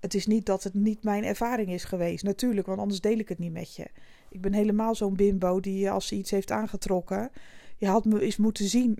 Het 0.00 0.14
is 0.14 0.26
niet 0.26 0.46
dat 0.46 0.62
het 0.62 0.74
niet 0.74 1.02
mijn 1.02 1.24
ervaring 1.24 1.70
is 1.70 1.84
geweest. 1.84 2.24
Natuurlijk, 2.24 2.66
want 2.66 2.78
anders 2.78 3.00
deel 3.00 3.18
ik 3.18 3.28
het 3.28 3.38
niet 3.38 3.52
met 3.52 3.76
je. 3.76 3.86
Ik 4.30 4.40
ben 4.40 4.52
helemaal 4.52 4.94
zo'n 4.94 5.16
bimbo 5.16 5.60
die 5.60 5.90
als 5.90 6.06
ze 6.06 6.14
iets 6.14 6.30
heeft 6.30 6.50
aangetrokken. 6.50 7.30
Je 7.76 7.86
had 7.86 8.04
me 8.04 8.20
eens 8.20 8.36
moeten 8.36 8.68
zien. 8.68 8.98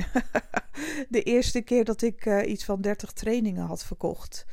de 1.09 1.23
eerste 1.23 1.61
keer 1.61 1.85
dat 1.85 2.03
ik 2.03 2.27
uh, 2.27 2.51
iets 2.51 2.65
van 2.65 2.81
30 2.81 3.13
trainingen 3.13 3.65
had 3.65 3.85
verkocht. 3.85 4.47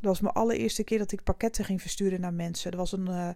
Dat 0.00 0.10
was 0.10 0.20
mijn 0.20 0.34
allereerste 0.34 0.84
keer 0.84 0.98
dat 0.98 1.12
ik 1.12 1.22
pakketten 1.22 1.64
ging 1.64 1.80
versturen 1.80 2.20
naar 2.20 2.34
mensen. 2.34 2.70
Er 2.70 2.76
was 2.76 2.92
een, 2.92 3.08
uh, 3.08 3.28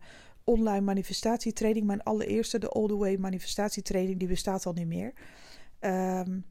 online 0.44 0.80
manifestatietraining. 0.80 1.86
Mijn 1.86 2.02
allereerste, 2.02 2.58
de 2.58 2.68
All 2.68 2.86
The 2.86 2.96
Way 2.96 3.16
manifestatietraining, 3.16 4.18
die 4.18 4.28
bestaat 4.28 4.66
al 4.66 4.72
niet 4.72 4.86
meer. 4.86 5.12
Um, 5.80 6.44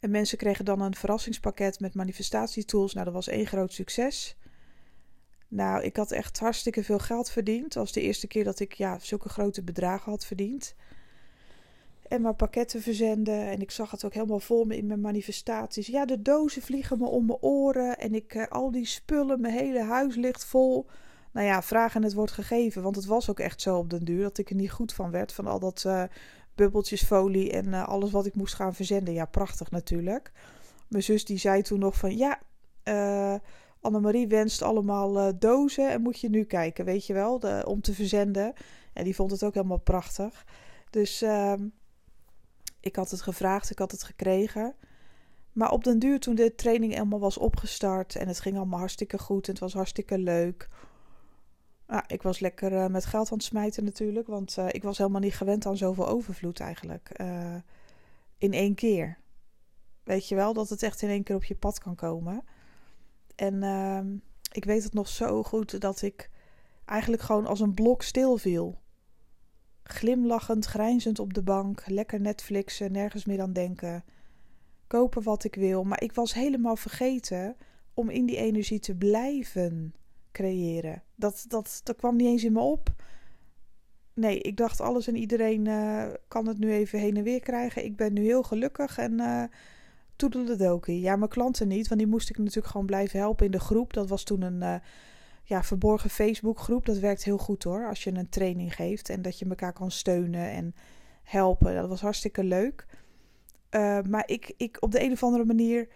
en 0.00 0.10
mensen 0.10 0.38
kregen 0.38 0.64
dan 0.64 0.80
een 0.80 0.94
verrassingspakket 0.94 1.80
met 1.80 1.94
manifestatietools. 1.94 2.92
Nou, 2.92 3.04
dat 3.04 3.14
was 3.14 3.28
één 3.28 3.46
groot 3.46 3.72
succes. 3.72 4.36
Nou, 5.48 5.82
ik 5.82 5.96
had 5.96 6.10
echt 6.10 6.38
hartstikke 6.38 6.84
veel 6.84 6.98
geld 6.98 7.30
verdiend. 7.30 7.74
Was 7.74 7.92
de 7.92 8.00
eerste 8.00 8.26
keer 8.26 8.44
dat 8.44 8.60
ik 8.60 8.72
ja, 8.72 8.98
zulke 8.98 9.28
grote 9.28 9.62
bedragen 9.62 10.10
had 10.10 10.26
verdiend. 10.26 10.74
En 12.08 12.20
maar 12.20 12.34
pakketten 12.34 12.82
verzenden. 12.82 13.50
En 13.50 13.60
ik 13.60 13.70
zag 13.70 13.90
het 13.90 14.04
ook 14.04 14.14
helemaal 14.14 14.40
voor 14.40 14.66
me 14.66 14.76
in 14.76 14.86
mijn 14.86 15.00
manifestaties. 15.00 15.86
Ja, 15.86 16.04
de 16.04 16.22
dozen 16.22 16.62
vliegen 16.62 16.98
me 16.98 17.06
om 17.06 17.26
mijn 17.26 17.38
oren. 17.40 17.98
En 17.98 18.14
ik, 18.14 18.34
uh, 18.34 18.46
al 18.46 18.70
die 18.70 18.86
spullen, 18.86 19.40
mijn 19.40 19.54
hele 19.54 19.82
huis 19.82 20.14
ligt 20.14 20.44
vol 20.44 20.86
nou 21.32 21.46
ja, 21.46 21.62
vragen 21.62 22.00
en 22.00 22.06
het 22.06 22.14
wordt 22.14 22.32
gegeven. 22.32 22.82
Want 22.82 22.96
het 22.96 23.04
was 23.04 23.30
ook 23.30 23.40
echt 23.40 23.60
zo 23.60 23.76
op 23.76 23.90
den 23.90 24.04
duur 24.04 24.22
dat 24.22 24.38
ik 24.38 24.50
er 24.50 24.56
niet 24.56 24.70
goed 24.70 24.92
van 24.92 25.10
werd. 25.10 25.32
Van 25.32 25.46
al 25.46 25.58
dat 25.58 25.84
uh, 25.86 26.02
bubbeltjes 26.54 27.02
folie 27.02 27.52
en 27.52 27.66
uh, 27.66 27.88
alles 27.88 28.10
wat 28.10 28.26
ik 28.26 28.34
moest 28.34 28.54
gaan 28.54 28.74
verzenden. 28.74 29.14
Ja, 29.14 29.24
prachtig 29.24 29.70
natuurlijk. 29.70 30.32
Mijn 30.88 31.02
zus 31.02 31.24
die 31.24 31.38
zei 31.38 31.62
toen 31.62 31.78
nog 31.78 31.96
van 31.96 32.16
ja, 32.16 32.40
uh, 32.84 33.34
Annemarie 33.80 34.28
wenst 34.28 34.62
allemaal 34.62 35.38
dozen 35.38 35.90
en 35.90 36.02
moet 36.02 36.20
je 36.20 36.28
nu 36.28 36.44
kijken, 36.44 36.84
weet 36.84 37.06
je 37.06 37.12
wel, 37.12 37.40
om 37.64 37.80
te 37.80 37.94
verzenden. 37.94 38.52
En 38.92 39.04
die 39.04 39.14
vond 39.14 39.30
het 39.30 39.44
ook 39.44 39.54
helemaal 39.54 39.78
prachtig. 39.78 40.44
Dus 40.90 41.22
ehm, 41.22 41.68
ik 42.80 42.96
had 42.96 43.10
het 43.10 43.22
gevraagd, 43.22 43.70
ik 43.70 43.78
had 43.78 43.90
het 43.90 44.02
gekregen. 44.02 44.74
Maar 45.52 45.70
op 45.70 45.84
den 45.84 45.98
duur 45.98 46.20
toen 46.20 46.34
de 46.34 46.54
training 46.54 46.92
helemaal 46.92 47.18
was 47.18 47.38
opgestart 47.38 48.16
en 48.16 48.28
het 48.28 48.40
ging 48.40 48.56
allemaal 48.56 48.78
hartstikke 48.78 49.18
goed 49.18 49.46
en 49.46 49.52
het 49.52 49.60
was 49.60 49.72
hartstikke 49.72 50.18
leuk 50.18 50.68
ik 52.06 52.22
was 52.22 52.38
lekker 52.38 52.72
uh, 52.72 52.86
met 52.86 53.04
geld 53.04 53.30
aan 53.30 53.36
het 53.36 53.46
smijten 53.46 53.84
natuurlijk, 53.84 54.26
want 54.26 54.56
uh, 54.58 54.66
ik 54.68 54.82
was 54.82 54.98
helemaal 54.98 55.20
niet 55.20 55.34
gewend 55.34 55.66
aan 55.66 55.76
zoveel 55.76 56.08
overvloed 56.08 56.60
eigenlijk. 56.60 57.20
Uh, 57.20 57.54
in 58.38 58.52
één 58.52 58.74
keer. 58.74 59.18
Weet 60.04 60.28
je 60.28 60.34
wel, 60.34 60.52
dat 60.52 60.68
het 60.68 60.82
echt 60.82 61.02
in 61.02 61.08
één 61.08 61.22
keer 61.22 61.36
op 61.36 61.44
je 61.44 61.54
pad 61.54 61.78
kan 61.78 61.94
komen. 61.94 62.44
En 63.34 63.62
ehm, 63.62 64.16
ik 64.52 64.64
weet 64.64 64.84
het 64.84 64.92
nog 64.92 65.08
zo 65.08 65.42
goed 65.42 65.80
dat 65.80 66.02
ik 66.02 66.30
eigenlijk 66.84 67.22
gewoon 67.22 67.46
als 67.46 67.60
een 67.60 67.74
blok 67.74 68.02
stil 68.02 68.36
viel. 68.36 68.80
Glimlachend, 69.82 70.64
grijnzend 70.64 71.18
op 71.18 71.34
de 71.34 71.42
bank, 71.42 71.82
lekker 71.86 72.20
Netflixen, 72.20 72.92
nergens 72.92 73.24
meer 73.24 73.40
aan 73.40 73.52
denken. 73.52 74.04
Kopen 74.86 75.22
wat 75.22 75.44
ik 75.44 75.54
wil, 75.54 75.84
maar 75.84 76.02
ik 76.02 76.12
was 76.12 76.34
helemaal 76.34 76.76
vergeten 76.76 77.56
om 77.94 78.10
in 78.10 78.26
die 78.26 78.36
energie 78.36 78.78
te 78.78 78.94
blijven 78.94 79.94
creëren. 80.32 81.02
Dat, 81.14 81.44
dat, 81.48 81.80
dat 81.82 81.96
kwam 81.96 82.16
niet 82.16 82.26
eens 82.26 82.44
in 82.44 82.52
me 82.52 82.60
op. 82.60 82.94
Nee, 84.14 84.40
ik 84.40 84.56
dacht 84.56 84.80
alles 84.80 85.06
en 85.06 85.16
iedereen 85.16 85.66
uh, 85.66 86.04
kan 86.28 86.46
het 86.46 86.58
nu 86.58 86.72
even 86.72 86.98
heen 86.98 87.16
en 87.16 87.22
weer 87.22 87.40
krijgen. 87.40 87.84
Ik 87.84 87.96
ben 87.96 88.12
nu 88.12 88.22
heel 88.24 88.42
gelukkig 88.42 88.98
en 88.98 89.12
uh, 89.12 89.44
toedeledokie. 90.16 91.00
Ja, 91.00 91.16
mijn 91.16 91.30
klanten 91.30 91.68
niet, 91.68 91.88
want 91.88 92.00
die 92.00 92.10
moest 92.10 92.30
ik 92.30 92.38
natuurlijk 92.38 92.66
gewoon 92.66 92.86
blijven 92.86 93.18
helpen 93.18 93.46
in 93.46 93.52
de 93.52 93.60
groep. 93.60 93.92
Dat 93.92 94.08
was 94.08 94.22
toen 94.22 94.42
een 94.42 94.62
uh, 94.62 94.74
ja, 95.44 95.62
verborgen 95.62 96.10
Facebookgroep. 96.10 96.86
Dat 96.86 96.98
werkt 96.98 97.24
heel 97.24 97.38
goed 97.38 97.62
hoor, 97.62 97.88
als 97.88 98.04
je 98.04 98.14
een 98.14 98.28
training 98.28 98.74
geeft 98.74 99.08
en 99.08 99.22
dat 99.22 99.38
je 99.38 99.48
elkaar 99.48 99.72
kan 99.72 99.90
steunen 99.90 100.50
en 100.50 100.74
helpen. 101.22 101.74
Dat 101.74 101.88
was 101.88 102.00
hartstikke 102.00 102.44
leuk. 102.44 102.86
maar 104.08 104.22
ik, 104.26 104.54
ik 104.56 104.76
op 104.80 104.92
de 104.92 105.02
een 105.02 105.12
of 105.12 105.22
andere 105.22 105.44
manier 105.44 105.88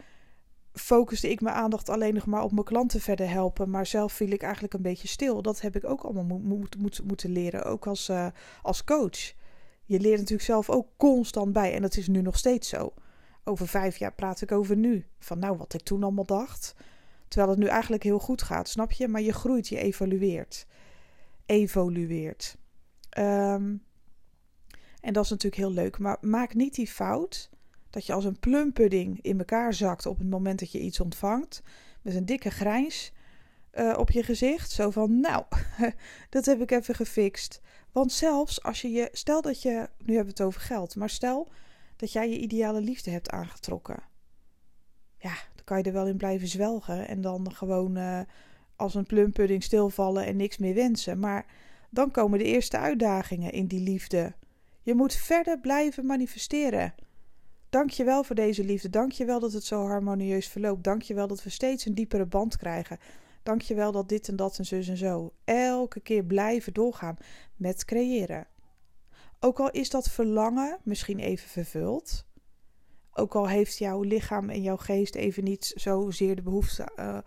focuste 0.78 1.30
ik 1.30 1.40
mijn 1.40 1.54
aandacht 1.54 1.88
alleen 1.88 2.14
nog 2.14 2.26
maar 2.26 2.42
op 2.42 2.52
mijn 2.52 2.64
klanten 2.64 3.00
verder 3.00 3.30
helpen. 3.30 3.70
Maar 3.70 3.86
zelf 3.86 4.12
viel 4.12 4.30
ik 4.30 4.42
eigenlijk 4.42 4.74
een 4.74 4.82
beetje 4.82 5.08
stil. 5.08 5.42
Dat 5.42 5.60
heb 5.60 5.76
ik 5.76 5.84
ook 5.84 6.02
allemaal 6.02 6.38
moet, 6.38 6.76
moet, 6.78 7.00
moeten 7.04 7.30
leren, 7.30 7.64
ook 7.64 7.86
als, 7.86 8.08
uh, 8.08 8.26
als 8.62 8.84
coach. 8.84 9.32
Je 9.84 10.00
leert 10.00 10.18
natuurlijk 10.18 10.48
zelf 10.48 10.70
ook 10.70 10.88
constant 10.96 11.52
bij. 11.52 11.74
En 11.74 11.82
dat 11.82 11.96
is 11.96 12.08
nu 12.08 12.22
nog 12.22 12.38
steeds 12.38 12.68
zo. 12.68 12.94
Over 13.44 13.68
vijf 13.68 13.96
jaar 13.96 14.12
praat 14.12 14.40
ik 14.40 14.52
over 14.52 14.76
nu. 14.76 15.06
Van 15.18 15.38
nou, 15.38 15.56
wat 15.56 15.74
ik 15.74 15.80
toen 15.80 16.02
allemaal 16.02 16.24
dacht. 16.24 16.74
Terwijl 17.28 17.50
het 17.50 17.60
nu 17.60 17.66
eigenlijk 17.66 18.02
heel 18.02 18.18
goed 18.18 18.42
gaat, 18.42 18.68
snap 18.68 18.92
je? 18.92 19.08
Maar 19.08 19.22
je 19.22 19.32
groeit, 19.32 19.68
je 19.68 19.78
evolueert. 19.78 20.66
Evolueert. 21.46 22.56
Um, 23.18 23.82
en 25.00 25.12
dat 25.12 25.24
is 25.24 25.30
natuurlijk 25.30 25.62
heel 25.62 25.72
leuk. 25.72 25.98
Maar 25.98 26.16
maak 26.20 26.54
niet 26.54 26.74
die 26.74 26.88
fout 26.88 27.50
dat 27.96 28.06
je 28.06 28.12
als 28.12 28.24
een 28.24 28.38
plumpudding 28.38 29.18
in 29.22 29.38
elkaar 29.38 29.74
zakt 29.74 30.06
op 30.06 30.18
het 30.18 30.30
moment 30.30 30.58
dat 30.58 30.72
je 30.72 30.80
iets 30.80 31.00
ontvangt. 31.00 31.62
Met 32.02 32.14
een 32.14 32.26
dikke 32.26 32.50
grijns 32.50 33.12
uh, 33.74 33.94
op 33.98 34.10
je 34.10 34.22
gezicht. 34.22 34.70
Zo 34.70 34.90
van, 34.90 35.20
nou, 35.20 35.44
dat 36.30 36.44
heb 36.44 36.60
ik 36.60 36.70
even 36.70 36.94
gefixt. 36.94 37.60
Want 37.92 38.12
zelfs 38.12 38.62
als 38.62 38.80
je 38.80 38.90
je, 38.90 39.08
stel 39.12 39.42
dat 39.42 39.62
je, 39.62 39.88
nu 39.98 40.14
hebben 40.14 40.34
we 40.34 40.42
het 40.42 40.42
over 40.42 40.60
geld, 40.60 40.96
maar 40.96 41.10
stel 41.10 41.48
dat 41.96 42.12
jij 42.12 42.30
je 42.30 42.38
ideale 42.38 42.80
liefde 42.80 43.10
hebt 43.10 43.30
aangetrokken. 43.30 44.02
ja, 45.18 45.34
dan 45.54 45.64
kan 45.64 45.78
je 45.78 45.84
er 45.84 45.92
wel 45.92 46.06
in 46.06 46.16
blijven 46.16 46.48
zwelgen 46.48 47.08
en 47.08 47.20
dan 47.20 47.52
gewoon 47.54 47.96
uh, 47.96 48.20
als 48.76 48.94
een 48.94 49.06
plumpudding 49.06 49.62
stilvallen 49.62 50.26
en 50.26 50.36
niks 50.36 50.58
meer 50.58 50.74
wensen. 50.74 51.18
Maar 51.18 51.46
dan 51.90 52.10
komen 52.10 52.38
de 52.38 52.44
eerste 52.44 52.78
uitdagingen 52.78 53.52
in 53.52 53.66
die 53.66 53.80
liefde. 53.80 54.34
Je 54.82 54.94
moet 54.94 55.14
verder 55.14 55.60
blijven 55.60 56.06
manifesteren. 56.06 56.94
Dank 57.76 57.90
je 57.90 58.04
wel 58.04 58.24
voor 58.24 58.34
deze 58.34 58.64
liefde. 58.64 58.90
Dank 58.90 59.12
je 59.12 59.24
wel 59.24 59.40
dat 59.40 59.52
het 59.52 59.64
zo 59.64 59.86
harmonieus 59.86 60.48
verloopt. 60.48 60.84
Dank 60.84 61.02
je 61.02 61.14
wel 61.14 61.26
dat 61.26 61.42
we 61.42 61.50
steeds 61.50 61.84
een 61.84 61.94
diepere 61.94 62.26
band 62.26 62.56
krijgen. 62.56 62.98
Dank 63.42 63.62
je 63.62 63.74
wel 63.74 63.92
dat 63.92 64.08
dit 64.08 64.28
en 64.28 64.36
dat 64.36 64.58
en 64.58 64.64
zus 64.64 64.88
en 64.88 64.96
zo. 64.96 65.32
Elke 65.44 66.00
keer 66.00 66.24
blijven 66.24 66.72
doorgaan 66.72 67.16
met 67.56 67.84
creëren. 67.84 68.46
Ook 69.40 69.60
al 69.60 69.70
is 69.70 69.90
dat 69.90 70.10
verlangen 70.10 70.78
misschien 70.82 71.18
even 71.18 71.48
vervuld. 71.48 72.24
Ook 73.12 73.34
al 73.34 73.48
heeft 73.48 73.78
jouw 73.78 74.02
lichaam 74.02 74.50
en 74.50 74.62
jouw 74.62 74.76
geest 74.76 75.14
even 75.14 75.44
niet 75.44 75.72
zozeer 75.74 76.36
de 76.36 76.42
behoefte 76.42 76.88
uh, 76.98 77.18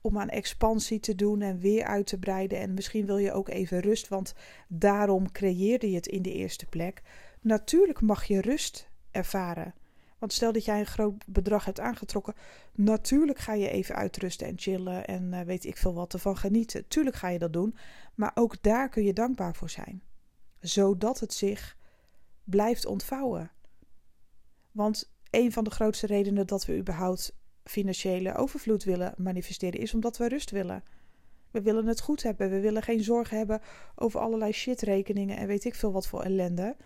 om 0.00 0.18
aan 0.18 0.28
expansie 0.28 1.00
te 1.00 1.14
doen 1.14 1.40
en 1.40 1.58
weer 1.58 1.84
uit 1.84 2.06
te 2.06 2.18
breiden. 2.18 2.58
En 2.58 2.74
misschien 2.74 3.06
wil 3.06 3.18
je 3.18 3.32
ook 3.32 3.48
even 3.48 3.80
rust, 3.80 4.08
want 4.08 4.34
daarom 4.68 5.32
creëerde 5.32 5.90
je 5.90 5.96
het 5.96 6.06
in 6.06 6.22
de 6.22 6.32
eerste 6.32 6.66
plek. 6.66 7.02
Natuurlijk 7.40 8.00
mag 8.00 8.24
je 8.24 8.40
rust 8.40 8.88
ervaren. 9.10 9.74
Want 10.24 10.36
stel 10.36 10.52
dat 10.52 10.64
jij 10.64 10.78
een 10.78 10.86
groot 10.86 11.24
bedrag 11.26 11.64
hebt 11.64 11.80
aangetrokken, 11.80 12.34
natuurlijk 12.72 13.38
ga 13.38 13.52
je 13.52 13.70
even 13.70 13.94
uitrusten 13.94 14.46
en 14.46 14.58
chillen 14.58 15.06
en 15.06 15.32
uh, 15.32 15.40
weet 15.40 15.64
ik 15.64 15.76
veel 15.76 15.94
wat 15.94 16.12
ervan 16.12 16.36
genieten. 16.36 16.88
Tuurlijk 16.88 17.16
ga 17.16 17.28
je 17.28 17.38
dat 17.38 17.52
doen, 17.52 17.76
maar 18.14 18.30
ook 18.34 18.62
daar 18.62 18.88
kun 18.88 19.04
je 19.04 19.12
dankbaar 19.12 19.54
voor 19.54 19.70
zijn, 19.70 20.02
zodat 20.60 21.20
het 21.20 21.32
zich 21.32 21.76
blijft 22.44 22.86
ontvouwen. 22.86 23.50
Want 24.72 25.12
een 25.30 25.52
van 25.52 25.64
de 25.64 25.70
grootste 25.70 26.06
redenen 26.06 26.46
dat 26.46 26.66
we 26.66 26.78
überhaupt 26.78 27.36
financiële 27.64 28.34
overvloed 28.34 28.84
willen 28.84 29.14
manifesteren, 29.16 29.80
is 29.80 29.94
omdat 29.94 30.16
we 30.16 30.28
rust 30.28 30.50
willen. 30.50 30.82
We 31.50 31.62
willen 31.62 31.86
het 31.86 32.00
goed 32.00 32.22
hebben. 32.22 32.50
We 32.50 32.60
willen 32.60 32.82
geen 32.82 33.02
zorgen 33.02 33.36
hebben 33.36 33.60
over 33.94 34.20
allerlei 34.20 34.52
shitrekeningen 34.52 35.36
en 35.36 35.46
weet 35.46 35.64
ik 35.64 35.74
veel 35.74 35.92
wat 35.92 36.06
voor 36.06 36.22
ellende. 36.22 36.76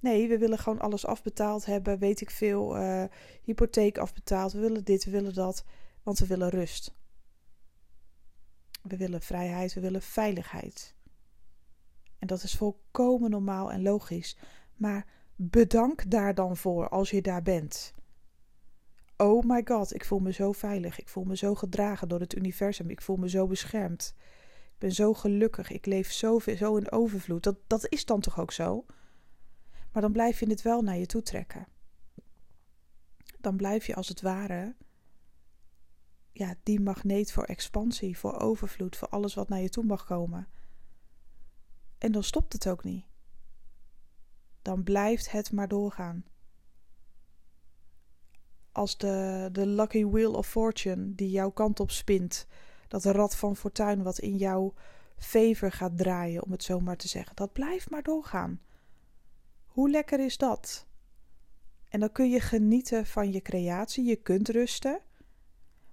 Nee, 0.00 0.28
we 0.28 0.38
willen 0.38 0.58
gewoon 0.58 0.80
alles 0.80 1.06
afbetaald 1.06 1.66
hebben, 1.66 1.98
weet 1.98 2.20
ik 2.20 2.30
veel, 2.30 2.76
uh, 2.76 3.04
hypotheek 3.42 3.98
afbetaald. 3.98 4.52
We 4.52 4.58
willen 4.58 4.84
dit, 4.84 5.04
we 5.04 5.10
willen 5.10 5.34
dat, 5.34 5.64
want 6.02 6.18
we 6.18 6.26
willen 6.26 6.48
rust. 6.48 6.94
We 8.82 8.96
willen 8.96 9.22
vrijheid, 9.22 9.74
we 9.74 9.80
willen 9.80 10.02
veiligheid. 10.02 10.94
En 12.18 12.26
dat 12.26 12.42
is 12.42 12.54
volkomen 12.54 13.30
normaal 13.30 13.72
en 13.72 13.82
logisch. 13.82 14.38
Maar 14.76 15.06
bedank 15.36 16.10
daar 16.10 16.34
dan 16.34 16.56
voor 16.56 16.88
als 16.88 17.10
je 17.10 17.22
daar 17.22 17.42
bent. 17.42 17.94
Oh 19.16 19.44
my 19.44 19.62
god, 19.64 19.94
ik 19.94 20.04
voel 20.04 20.18
me 20.18 20.32
zo 20.32 20.52
veilig. 20.52 20.98
Ik 21.00 21.08
voel 21.08 21.24
me 21.24 21.36
zo 21.36 21.54
gedragen 21.54 22.08
door 22.08 22.20
het 22.20 22.36
universum. 22.36 22.90
Ik 22.90 23.02
voel 23.02 23.16
me 23.16 23.28
zo 23.28 23.46
beschermd. 23.46 24.14
Ik 24.64 24.78
ben 24.78 24.92
zo 24.92 25.14
gelukkig. 25.14 25.70
Ik 25.70 25.86
leef 25.86 26.12
zo, 26.12 26.38
zo 26.38 26.76
in 26.76 26.92
overvloed. 26.92 27.42
Dat, 27.42 27.56
dat 27.66 27.86
is 27.88 28.04
dan 28.04 28.20
toch 28.20 28.40
ook 28.40 28.52
zo? 28.52 28.84
Maar 29.92 30.02
dan 30.02 30.12
blijf 30.12 30.40
je 30.40 30.48
het 30.48 30.62
wel 30.62 30.82
naar 30.82 30.96
je 30.96 31.06
toe 31.06 31.22
trekken. 31.22 31.66
Dan 33.40 33.56
blijf 33.56 33.86
je 33.86 33.94
als 33.94 34.08
het 34.08 34.20
ware 34.20 34.76
ja, 36.32 36.54
die 36.62 36.80
magneet 36.80 37.32
voor 37.32 37.44
expansie, 37.44 38.18
voor 38.18 38.40
overvloed, 38.40 38.96
voor 38.96 39.08
alles 39.08 39.34
wat 39.34 39.48
naar 39.48 39.60
je 39.60 39.68
toe 39.68 39.84
mag 39.84 40.04
komen. 40.04 40.48
En 41.98 42.12
dan 42.12 42.22
stopt 42.24 42.52
het 42.52 42.68
ook 42.68 42.84
niet. 42.84 43.06
Dan 44.62 44.82
blijft 44.82 45.30
het 45.30 45.52
maar 45.52 45.68
doorgaan 45.68 46.24
als 48.78 48.96
de, 48.96 49.48
de 49.52 49.66
lucky 49.66 50.04
wheel 50.04 50.32
of 50.32 50.46
fortune 50.46 51.14
die 51.14 51.30
jouw 51.30 51.50
kant 51.50 51.80
op 51.80 51.90
spint. 51.90 52.46
Dat 52.88 53.04
rad 53.04 53.36
van 53.36 53.56
fortuin 53.56 54.02
wat 54.02 54.18
in 54.18 54.36
jouw 54.36 54.74
favor 55.16 55.72
gaat 55.72 55.96
draaien, 55.96 56.44
om 56.44 56.50
het 56.50 56.62
zo 56.62 56.80
maar 56.80 56.96
te 56.96 57.08
zeggen. 57.08 57.36
Dat 57.36 57.52
blijft 57.52 57.90
maar 57.90 58.02
doorgaan. 58.02 58.60
Hoe 59.78 59.90
lekker 59.90 60.20
is 60.20 60.36
dat? 60.36 60.86
En 61.88 62.00
dan 62.00 62.12
kun 62.12 62.30
je 62.30 62.40
genieten 62.40 63.06
van 63.06 63.32
je 63.32 63.42
creatie, 63.42 64.04
je 64.04 64.16
kunt 64.16 64.48
rusten. 64.48 65.00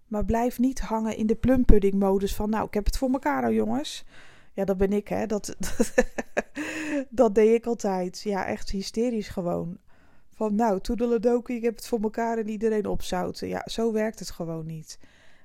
Maar 0.07 0.25
blijf 0.25 0.59
niet 0.59 0.79
hangen 0.79 1.17
in 1.17 1.27
de 1.27 1.35
plumpudding 1.35 1.93
modus 1.93 2.35
van 2.35 2.49
nou, 2.49 2.65
ik 2.65 2.73
heb 2.73 2.85
het 2.85 2.97
voor 2.97 3.11
elkaar 3.11 3.43
al 3.43 3.51
jongens. 3.51 4.05
Ja, 4.53 4.65
dat 4.65 4.77
ben 4.77 4.93
ik 4.93 5.07
hè. 5.07 5.25
Dat, 5.25 5.55
dat 7.09 7.35
deed 7.35 7.53
ik 7.53 7.65
altijd. 7.65 8.21
Ja, 8.21 8.45
echt 8.45 8.69
hysterisch 8.69 9.29
gewoon. 9.29 9.77
Van 10.29 10.55
nou, 10.55 10.79
toedeledokie, 10.79 11.55
ik 11.55 11.63
heb 11.63 11.75
het 11.75 11.87
voor 11.87 12.01
elkaar 12.01 12.37
en 12.37 12.49
iedereen 12.49 12.85
opzouten. 12.85 13.47
Ja, 13.47 13.61
zo 13.65 13.91
werkt 13.91 14.19
het 14.19 14.31
gewoon 14.31 14.65
niet. 14.65 14.99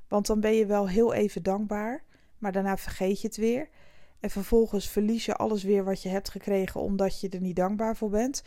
Want 0.08 0.26
dan 0.26 0.40
ben 0.40 0.54
je 0.54 0.66
wel 0.66 0.88
heel 0.88 1.12
even 1.14 1.42
dankbaar, 1.42 2.04
maar 2.38 2.52
daarna 2.52 2.76
vergeet 2.76 3.20
je 3.20 3.26
het 3.26 3.36
weer. 3.36 3.68
En 4.20 4.30
vervolgens 4.30 4.88
verlies 4.88 5.24
je 5.24 5.36
alles 5.36 5.62
weer 5.62 5.84
wat 5.84 6.02
je 6.02 6.08
hebt 6.08 6.30
gekregen 6.30 6.80
omdat 6.80 7.20
je 7.20 7.28
er 7.28 7.40
niet 7.40 7.56
dankbaar 7.56 7.96
voor 7.96 8.10
bent. 8.10 8.42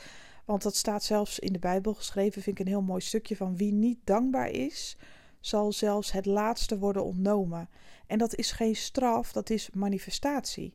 Want 0.46 0.64
dat 0.64 0.76
staat 0.76 1.04
zelfs 1.04 1.40
in 1.40 1.54
de 1.54 1.60
Bijbel 1.60 1.94
geschreven, 1.94 2.42
vind 2.42 2.60
ik 2.60 2.66
een 2.66 2.72
heel 2.72 2.82
mooi 2.82 3.02
stukje 3.02 3.36
van 3.36 3.58
wie 3.58 3.74
niet 3.74 4.00
dankbaar 4.04 4.50
is, 4.50 4.98
zal 5.40 5.72
zelfs 5.72 6.12
het 6.12 6.26
laatste 6.26 6.78
worden 6.78 7.04
ontnomen. 7.04 7.70
En 8.08 8.18
dat 8.18 8.36
is 8.36 8.52
geen 8.52 8.76
straf, 8.76 9.32
dat 9.32 9.50
is 9.50 9.70
manifestatie. 9.74 10.74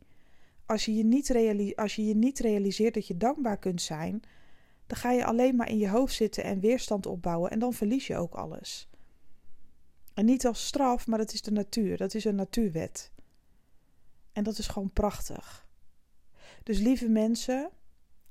Als 0.67 0.85
je 0.85 0.95
je 0.95 1.05
niet, 1.05 1.75
als 1.77 1.95
je 1.95 2.07
je 2.07 2.15
niet 2.15 2.39
realiseert 2.39 2.95
dat 2.95 3.07
je 3.07 3.17
dankbaar 3.17 3.59
kunt 3.59 3.83
zijn, 3.83 4.23
dan 4.87 4.97
ga 4.99 5.13
je 5.13 5.25
alleen 5.25 5.57
maar 5.57 5.69
in 5.69 5.79
je 5.79 5.89
hoofd 5.89 6.15
zitten 6.15 6.45
en 6.45 6.61
weerstand 6.61 7.07
opbouwen 7.07 7.51
en 7.51 7.59
dan 7.59 7.73
verlies 7.73 8.07
je 8.07 8.17
ook 8.17 8.35
alles. 8.35 8.89
En 10.15 10.25
niet 10.25 10.47
als 10.47 10.67
straf, 10.67 11.07
maar 11.07 11.19
dat 11.19 11.33
is 11.33 11.43
de 11.43 11.51
natuur, 11.51 11.97
dat 11.97 12.15
is 12.15 12.25
een 12.25 12.35
natuurwet. 12.35 13.11
En 14.39 14.45
dat 14.45 14.59
is 14.59 14.69
gewoon 14.69 14.93
prachtig. 14.93 15.67
Dus 16.63 16.79
lieve 16.79 17.09
mensen, 17.09 17.71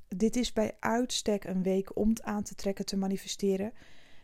dit 0.07 0.35
is 0.35 0.53
bij 0.53 0.75
uitstek 0.79 1.43
een 1.43 1.63
week 1.63 1.97
om 1.97 2.09
het 2.09 2.21
aan 2.21 2.43
te 2.43 2.55
trekken, 2.55 2.85
te 2.85 2.97
manifesteren. 2.97 3.73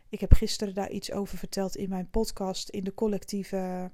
Ik 0.10 0.20
heb 0.20 0.34
gisteren 0.34 0.74
daar 0.74 0.92
iets 0.92 1.12
over 1.12 1.38
verteld 1.38 1.76
in 1.76 1.90
mijn 1.90 2.10
podcast 2.10 2.70
in 2.70 2.84
de 2.84 2.94
collectieve 2.94 3.92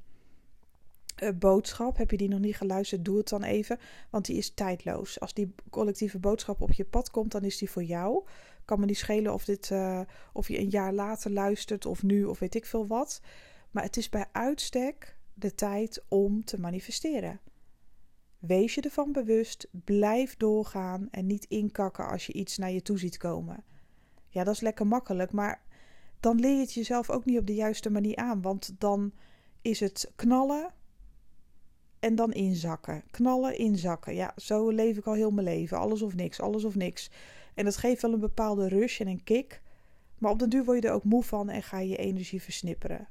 uh, 1.24 1.30
boodschap. 1.36 1.98
Heb 1.98 2.12
je 2.12 2.18
die 2.18 2.28
nog 2.28 2.40
niet 2.40 2.56
geluisterd? 2.56 3.06
Doe 3.06 3.18
het 3.18 3.30
dan 3.30 3.44
even, 3.44 3.80
want 4.10 4.26
die 4.26 4.38
is 4.38 4.54
tijdloos. 4.54 5.20
Als 5.20 5.34
die 5.34 5.56
collectieve 5.70 6.20
boodschap 6.20 6.62
op 6.62 6.72
je 6.72 6.86
pad 6.86 7.12
komt, 7.12 7.32
dan 7.32 7.44
is 7.44 7.58
die 7.58 7.70
voor 7.70 7.84
jou. 7.84 8.26
Kan 8.66 8.80
me 8.80 8.86
niet 8.86 8.98
schelen 8.98 9.34
of, 9.34 9.46
dit, 9.46 9.70
uh, 9.70 10.02
of 10.34 10.48
je 10.48 10.60
een 10.60 10.70
jaar 10.70 10.94
later 10.94 11.32
luistert 11.32 11.86
of 11.86 12.04
nu 12.04 12.26
of 12.26 12.40
weet 12.40 12.56
ik 12.56 12.66
veel 12.66 12.88
wat. 12.88 13.22
Maar 13.72 13.84
het 13.84 13.98
is 13.98 14.10
bij 14.10 14.26
uitstek 14.32 15.18
de 15.34 15.56
tijd 15.56 16.04
om 16.08 16.46
te 16.46 16.60
manifesteren. 16.60 17.40
Wees 18.40 18.76
je 18.76 18.82
ervan 18.82 19.12
bewust, 19.12 19.68
blijf 19.72 20.38
doorgaan 20.38 21.08
en 21.12 21.26
niet 21.26 21.46
inkakken 21.46 22.08
als 22.08 22.26
je 22.26 22.34
iets 22.34 22.58
naar 22.58 22.72
je 22.72 22.82
toe 22.82 23.00
ziet 23.00 23.18
komen. 23.18 23.64
Ja, 24.28 24.44
dat 24.44 24.54
is 24.54 24.62
lekker 24.62 24.88
makkelijk, 24.88 25.32
maar 25.32 25.62
dan 26.20 26.40
leer 26.40 26.56
je 26.56 26.62
het 26.62 26.74
jezelf 26.74 27.10
ook 27.10 27.26
niet 27.26 27.40
op 27.40 27.48
de 27.48 27.56
juiste 27.56 27.90
manier 27.90 28.16
aan. 28.16 28.42
Want 28.42 28.76
dan 28.78 29.14
is 29.62 29.80
het 29.80 30.12
knallen, 30.16 30.74
en 32.00 32.16
dan 32.16 32.34
inzakken. 32.34 33.04
Knallen, 33.12 33.58
inzakken. 33.58 34.16
Ja, 34.16 34.34
zo 34.36 34.70
leef 34.70 34.98
ik 34.98 35.08
al 35.08 35.14
heel 35.14 35.32
mijn 35.32 35.48
leven. 35.48 35.78
Alles 35.78 36.02
of 36.02 36.16
niks, 36.16 36.42
alles 36.42 36.64
of 36.64 36.76
niks. 36.76 37.10
En 37.54 37.66
dat 37.66 37.78
geeft 37.78 38.02
wel 38.02 38.14
een 38.14 38.20
bepaalde 38.20 38.68
rush 38.68 39.00
en 39.00 39.08
een 39.08 39.24
kick. 39.24 39.62
Maar 40.18 40.32
op 40.32 40.40
den 40.40 40.50
duur 40.50 40.66
word 40.66 40.82
je 40.82 40.88
er 40.88 40.94
ook 40.94 41.04
moe 41.04 41.24
van 41.24 41.50
en 41.50 41.64
ga 41.64 41.80
je 41.80 41.90
je 41.90 41.98
energie 41.98 42.42
versnipperen. 42.42 43.08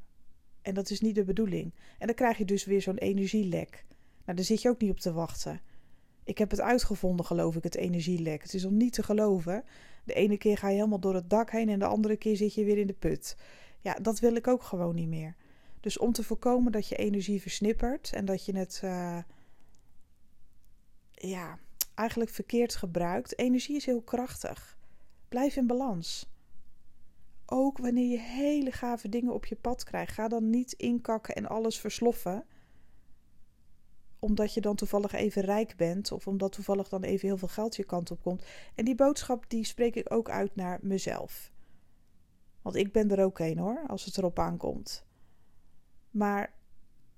En 0.62 0.74
dat 0.74 0.90
is 0.90 1.00
niet 1.00 1.14
de 1.14 1.24
bedoeling. 1.24 1.74
En 1.98 2.06
dan 2.06 2.16
krijg 2.16 2.38
je 2.38 2.44
dus 2.44 2.64
weer 2.64 2.82
zo'n 2.82 2.98
energielek. 2.98 3.84
Nou, 4.28 4.40
daar 4.40 4.48
zit 4.48 4.62
je 4.62 4.68
ook 4.68 4.80
niet 4.80 4.90
op 4.90 5.00
te 5.00 5.12
wachten. 5.12 5.60
Ik 6.24 6.38
heb 6.38 6.50
het 6.50 6.60
uitgevonden, 6.60 7.26
geloof 7.26 7.56
ik, 7.56 7.62
het 7.62 7.74
energielek. 7.74 8.42
Het 8.42 8.54
is 8.54 8.64
om 8.64 8.76
niet 8.76 8.92
te 8.92 9.02
geloven. 9.02 9.64
De 10.04 10.14
ene 10.14 10.36
keer 10.36 10.58
ga 10.58 10.68
je 10.68 10.74
helemaal 10.74 11.00
door 11.00 11.14
het 11.14 11.30
dak 11.30 11.50
heen 11.50 11.68
en 11.68 11.78
de 11.78 11.86
andere 11.86 12.16
keer 12.16 12.36
zit 12.36 12.54
je 12.54 12.64
weer 12.64 12.78
in 12.78 12.86
de 12.86 12.92
put. 12.92 13.36
Ja, 13.80 13.94
dat 13.94 14.18
wil 14.18 14.34
ik 14.34 14.46
ook 14.46 14.62
gewoon 14.62 14.94
niet 14.94 15.08
meer. 15.08 15.36
Dus 15.80 15.98
om 15.98 16.12
te 16.12 16.22
voorkomen 16.22 16.72
dat 16.72 16.88
je 16.88 16.96
energie 16.96 17.40
versnippert 17.40 18.12
en 18.12 18.24
dat 18.24 18.44
je 18.44 18.56
het 18.56 18.80
uh, 18.84 19.18
ja, 21.12 21.58
eigenlijk 21.94 22.30
verkeerd 22.30 22.76
gebruikt. 22.76 23.38
Energie 23.38 23.76
is 23.76 23.86
heel 23.86 24.02
krachtig. 24.02 24.78
Blijf 25.28 25.56
in 25.56 25.66
balans. 25.66 26.28
Ook 27.46 27.78
wanneer 27.78 28.10
je 28.10 28.20
hele 28.20 28.72
gave 28.72 29.08
dingen 29.08 29.34
op 29.34 29.46
je 29.46 29.56
pad 29.56 29.84
krijgt, 29.84 30.12
ga 30.12 30.28
dan 30.28 30.50
niet 30.50 30.72
inkakken 30.72 31.34
en 31.34 31.46
alles 31.46 31.80
versloffen. 31.80 32.44
Omdat 34.18 34.54
je 34.54 34.60
dan 34.60 34.76
toevallig 34.76 35.12
even 35.12 35.42
rijk 35.42 35.76
bent 35.76 36.12
of 36.12 36.26
omdat 36.26 36.52
toevallig 36.52 36.88
dan 36.88 37.02
even 37.02 37.28
heel 37.28 37.36
veel 37.36 37.48
geld 37.48 37.76
je 37.76 37.84
kant 37.84 38.10
op 38.10 38.22
komt. 38.22 38.44
En 38.74 38.84
die 38.84 38.94
boodschap 38.94 39.44
die 39.48 39.64
spreek 39.64 39.94
ik 39.94 40.12
ook 40.12 40.30
uit 40.30 40.56
naar 40.56 40.78
mezelf. 40.82 41.52
Want 42.62 42.76
ik 42.76 42.92
ben 42.92 43.10
er 43.10 43.24
ook 43.24 43.38
een 43.38 43.58
hoor, 43.58 43.84
als 43.86 44.04
het 44.04 44.18
erop 44.18 44.38
aankomt. 44.38 45.06
Maar 46.10 46.58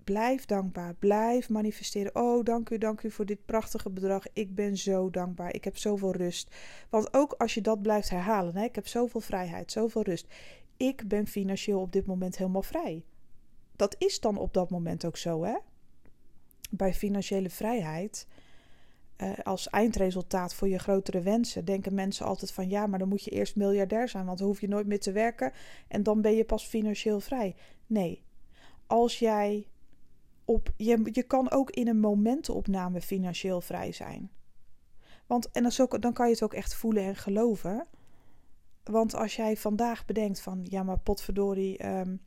blijf 0.05 0.45
dankbaar. 0.45 0.95
Blijf 0.95 1.49
manifesteren. 1.49 2.15
Oh, 2.15 2.45
dank 2.45 2.71
u, 2.71 2.79
dank 2.79 3.03
u 3.03 3.11
voor 3.11 3.27
dit 3.27 3.45
prachtige 3.45 3.91
bedrag. 3.91 4.25
Ik 4.33 4.55
ben 4.55 4.77
zo 4.77 5.11
dankbaar. 5.11 5.55
Ik 5.55 5.65
heb 5.65 5.77
zoveel 5.77 6.13
rust. 6.13 6.55
Want 6.89 7.15
ook 7.15 7.33
als 7.33 7.55
je 7.55 7.61
dat 7.61 7.83
blijft 7.83 8.11
herhalen, 8.11 8.57
hè, 8.57 8.65
ik 8.65 8.75
heb 8.75 8.87
zoveel 8.87 9.21
vrijheid, 9.21 9.73
zoveel 9.73 10.03
rust. 10.03 10.27
ik 10.77 11.09
ben 11.09 11.27
financieel 11.27 11.81
op 11.81 11.93
dit 11.93 12.07
moment 12.07 12.37
helemaal 12.37 12.63
vrij. 12.63 13.05
Dat 13.77 13.95
is 13.99 14.21
dan 14.21 14.37
op 14.37 14.55
dat 14.55 14.71
moment 14.71 15.05
ook 15.05 15.17
zo, 15.17 15.45
hè? 15.45 15.57
Bij 16.71 16.95
financiële 16.95 17.51
vrijheid, 17.51 18.27
uh, 19.17 19.33
als 19.43 19.69
eindresultaat 19.69 20.55
voor 20.55 20.69
je 20.69 20.79
grotere 20.79 21.21
wensen, 21.21 21.65
denken 21.65 21.95
mensen 21.95 22.27
altijd 22.27 22.53
van 22.53 22.69
ja, 22.69 22.87
maar 22.87 22.99
dan 22.99 23.09
moet 23.09 23.25
je 23.25 23.31
eerst 23.31 23.57
miljardair 23.57 24.09
zijn, 24.09 24.27
want 24.27 24.39
dan 24.39 24.47
hoef 24.47 24.61
je 24.61 24.69
nooit 24.69 24.87
meer 24.87 25.01
te 25.01 25.13
werken 25.13 25.53
en 25.89 26.03
dan 26.03 26.21
ben 26.21 26.35
je 26.35 26.45
pas 26.45 26.67
financieel 26.67 27.21
vrij. 27.21 27.55
Nee, 27.87 28.23
als 28.87 29.19
jij 29.19 29.67
op, 30.45 30.73
je, 30.77 31.09
je 31.13 31.23
kan 31.23 31.51
ook 31.51 31.71
in 31.71 31.89
een 31.89 32.01
momentenopname 32.01 33.01
financieel 33.01 33.61
vrij 33.61 33.93
zijn. 33.93 34.31
Want, 35.27 35.51
en 35.51 35.63
dan, 35.63 36.01
dan 36.01 36.13
kan 36.13 36.27
je 36.27 36.33
het 36.33 36.43
ook 36.43 36.55
echt 36.55 36.75
voelen 36.75 37.03
en 37.03 37.17
geloven. 37.17 37.87
Want 38.85 39.15
als 39.15 39.37
jij 39.37 39.57
vandaag 39.57 40.05
bedenkt 40.05 40.41
van, 40.41 40.67
ja 40.69 40.83
maar 40.83 40.99
potverdorie, 40.99 41.87
um, 41.87 42.21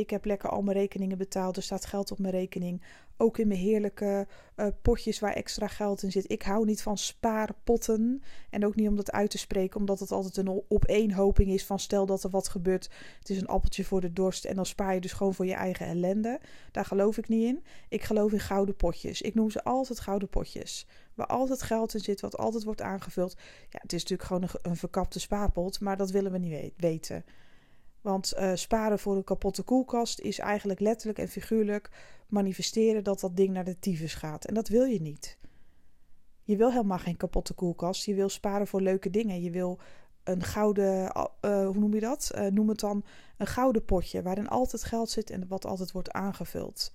ik 0.00 0.10
heb 0.10 0.24
lekker 0.24 0.48
al 0.48 0.62
mijn 0.62 0.76
rekeningen 0.76 1.18
betaald, 1.18 1.56
er 1.56 1.62
staat 1.62 1.84
geld 1.84 2.10
op 2.10 2.18
mijn 2.18 2.34
rekening. 2.34 2.82
Ook 3.16 3.38
in 3.38 3.48
mijn 3.48 3.60
heerlijke 3.60 4.26
uh, 4.56 4.66
potjes 4.82 5.18
waar 5.18 5.32
extra 5.32 5.66
geld 5.66 6.02
in 6.02 6.10
zit. 6.10 6.30
Ik 6.30 6.42
hou 6.42 6.64
niet 6.64 6.82
van 6.82 6.98
spaarpotten. 6.98 8.22
En 8.50 8.66
ook 8.66 8.74
niet 8.74 8.88
om 8.88 8.96
dat 8.96 9.12
uit 9.12 9.30
te 9.30 9.38
spreken, 9.38 9.80
omdat 9.80 10.00
het 10.00 10.12
altijd 10.12 10.36
een 10.36 10.62
opeenhoping 10.68 11.50
is 11.50 11.64
van 11.64 11.78
stel 11.78 12.06
dat 12.06 12.24
er 12.24 12.30
wat 12.30 12.48
gebeurt. 12.48 12.90
Het 13.18 13.30
is 13.30 13.40
een 13.40 13.46
appeltje 13.46 13.84
voor 13.84 14.00
de 14.00 14.12
dorst 14.12 14.44
en 14.44 14.56
dan 14.56 14.66
spaar 14.66 14.94
je 14.94 15.00
dus 15.00 15.12
gewoon 15.12 15.34
voor 15.34 15.46
je 15.46 15.54
eigen 15.54 15.86
ellende. 15.86 16.40
Daar 16.72 16.84
geloof 16.84 17.18
ik 17.18 17.28
niet 17.28 17.44
in. 17.44 17.64
Ik 17.88 18.02
geloof 18.02 18.32
in 18.32 18.40
gouden 18.40 18.76
potjes. 18.76 19.22
Ik 19.22 19.34
noem 19.34 19.50
ze 19.50 19.64
altijd 19.64 20.00
gouden 20.00 20.28
potjes. 20.28 20.86
Waar 21.14 21.26
altijd 21.26 21.62
geld 21.62 21.94
in 21.94 22.00
zit, 22.00 22.20
wat 22.20 22.36
altijd 22.36 22.64
wordt 22.64 22.82
aangevuld. 22.82 23.36
Ja, 23.68 23.78
het 23.82 23.92
is 23.92 24.02
natuurlijk 24.02 24.28
gewoon 24.28 24.42
een, 24.42 24.70
een 24.70 24.76
verkapte 24.76 25.20
spaarpot, 25.20 25.80
maar 25.80 25.96
dat 25.96 26.10
willen 26.10 26.32
we 26.32 26.38
niet 26.38 26.72
weten. 26.76 27.24
Want 28.00 28.32
uh, 28.36 28.50
sparen 28.54 28.98
voor 28.98 29.16
een 29.16 29.24
kapotte 29.24 29.62
koelkast 29.62 30.20
is 30.20 30.38
eigenlijk 30.38 30.80
letterlijk 30.80 31.18
en 31.18 31.28
figuurlijk 31.28 31.90
manifesteren 32.28 33.04
dat 33.04 33.20
dat 33.20 33.36
ding 33.36 33.52
naar 33.52 33.64
de 33.64 33.78
tyfus 33.78 34.14
gaat. 34.14 34.44
En 34.44 34.54
dat 34.54 34.68
wil 34.68 34.84
je 34.84 35.00
niet. 35.00 35.38
Je 36.42 36.56
wil 36.56 36.70
helemaal 36.70 36.98
geen 36.98 37.16
kapotte 37.16 37.54
koelkast. 37.54 38.04
Je 38.04 38.14
wil 38.14 38.28
sparen 38.28 38.66
voor 38.66 38.80
leuke 38.80 39.10
dingen. 39.10 39.42
Je 39.42 39.50
wil 39.50 39.78
een 40.24 40.42
gouden, 40.42 41.02
uh, 41.04 41.66
hoe 41.66 41.78
noem 41.78 41.94
je 41.94 42.00
dat? 42.00 42.30
Noem 42.50 42.68
het 42.68 42.80
dan 42.80 43.04
een 43.36 43.46
gouden 43.46 43.84
potje 43.84 44.22
waarin 44.22 44.48
altijd 44.48 44.84
geld 44.84 45.10
zit 45.10 45.30
en 45.30 45.48
wat 45.48 45.66
altijd 45.66 45.92
wordt 45.92 46.10
aangevuld. 46.10 46.92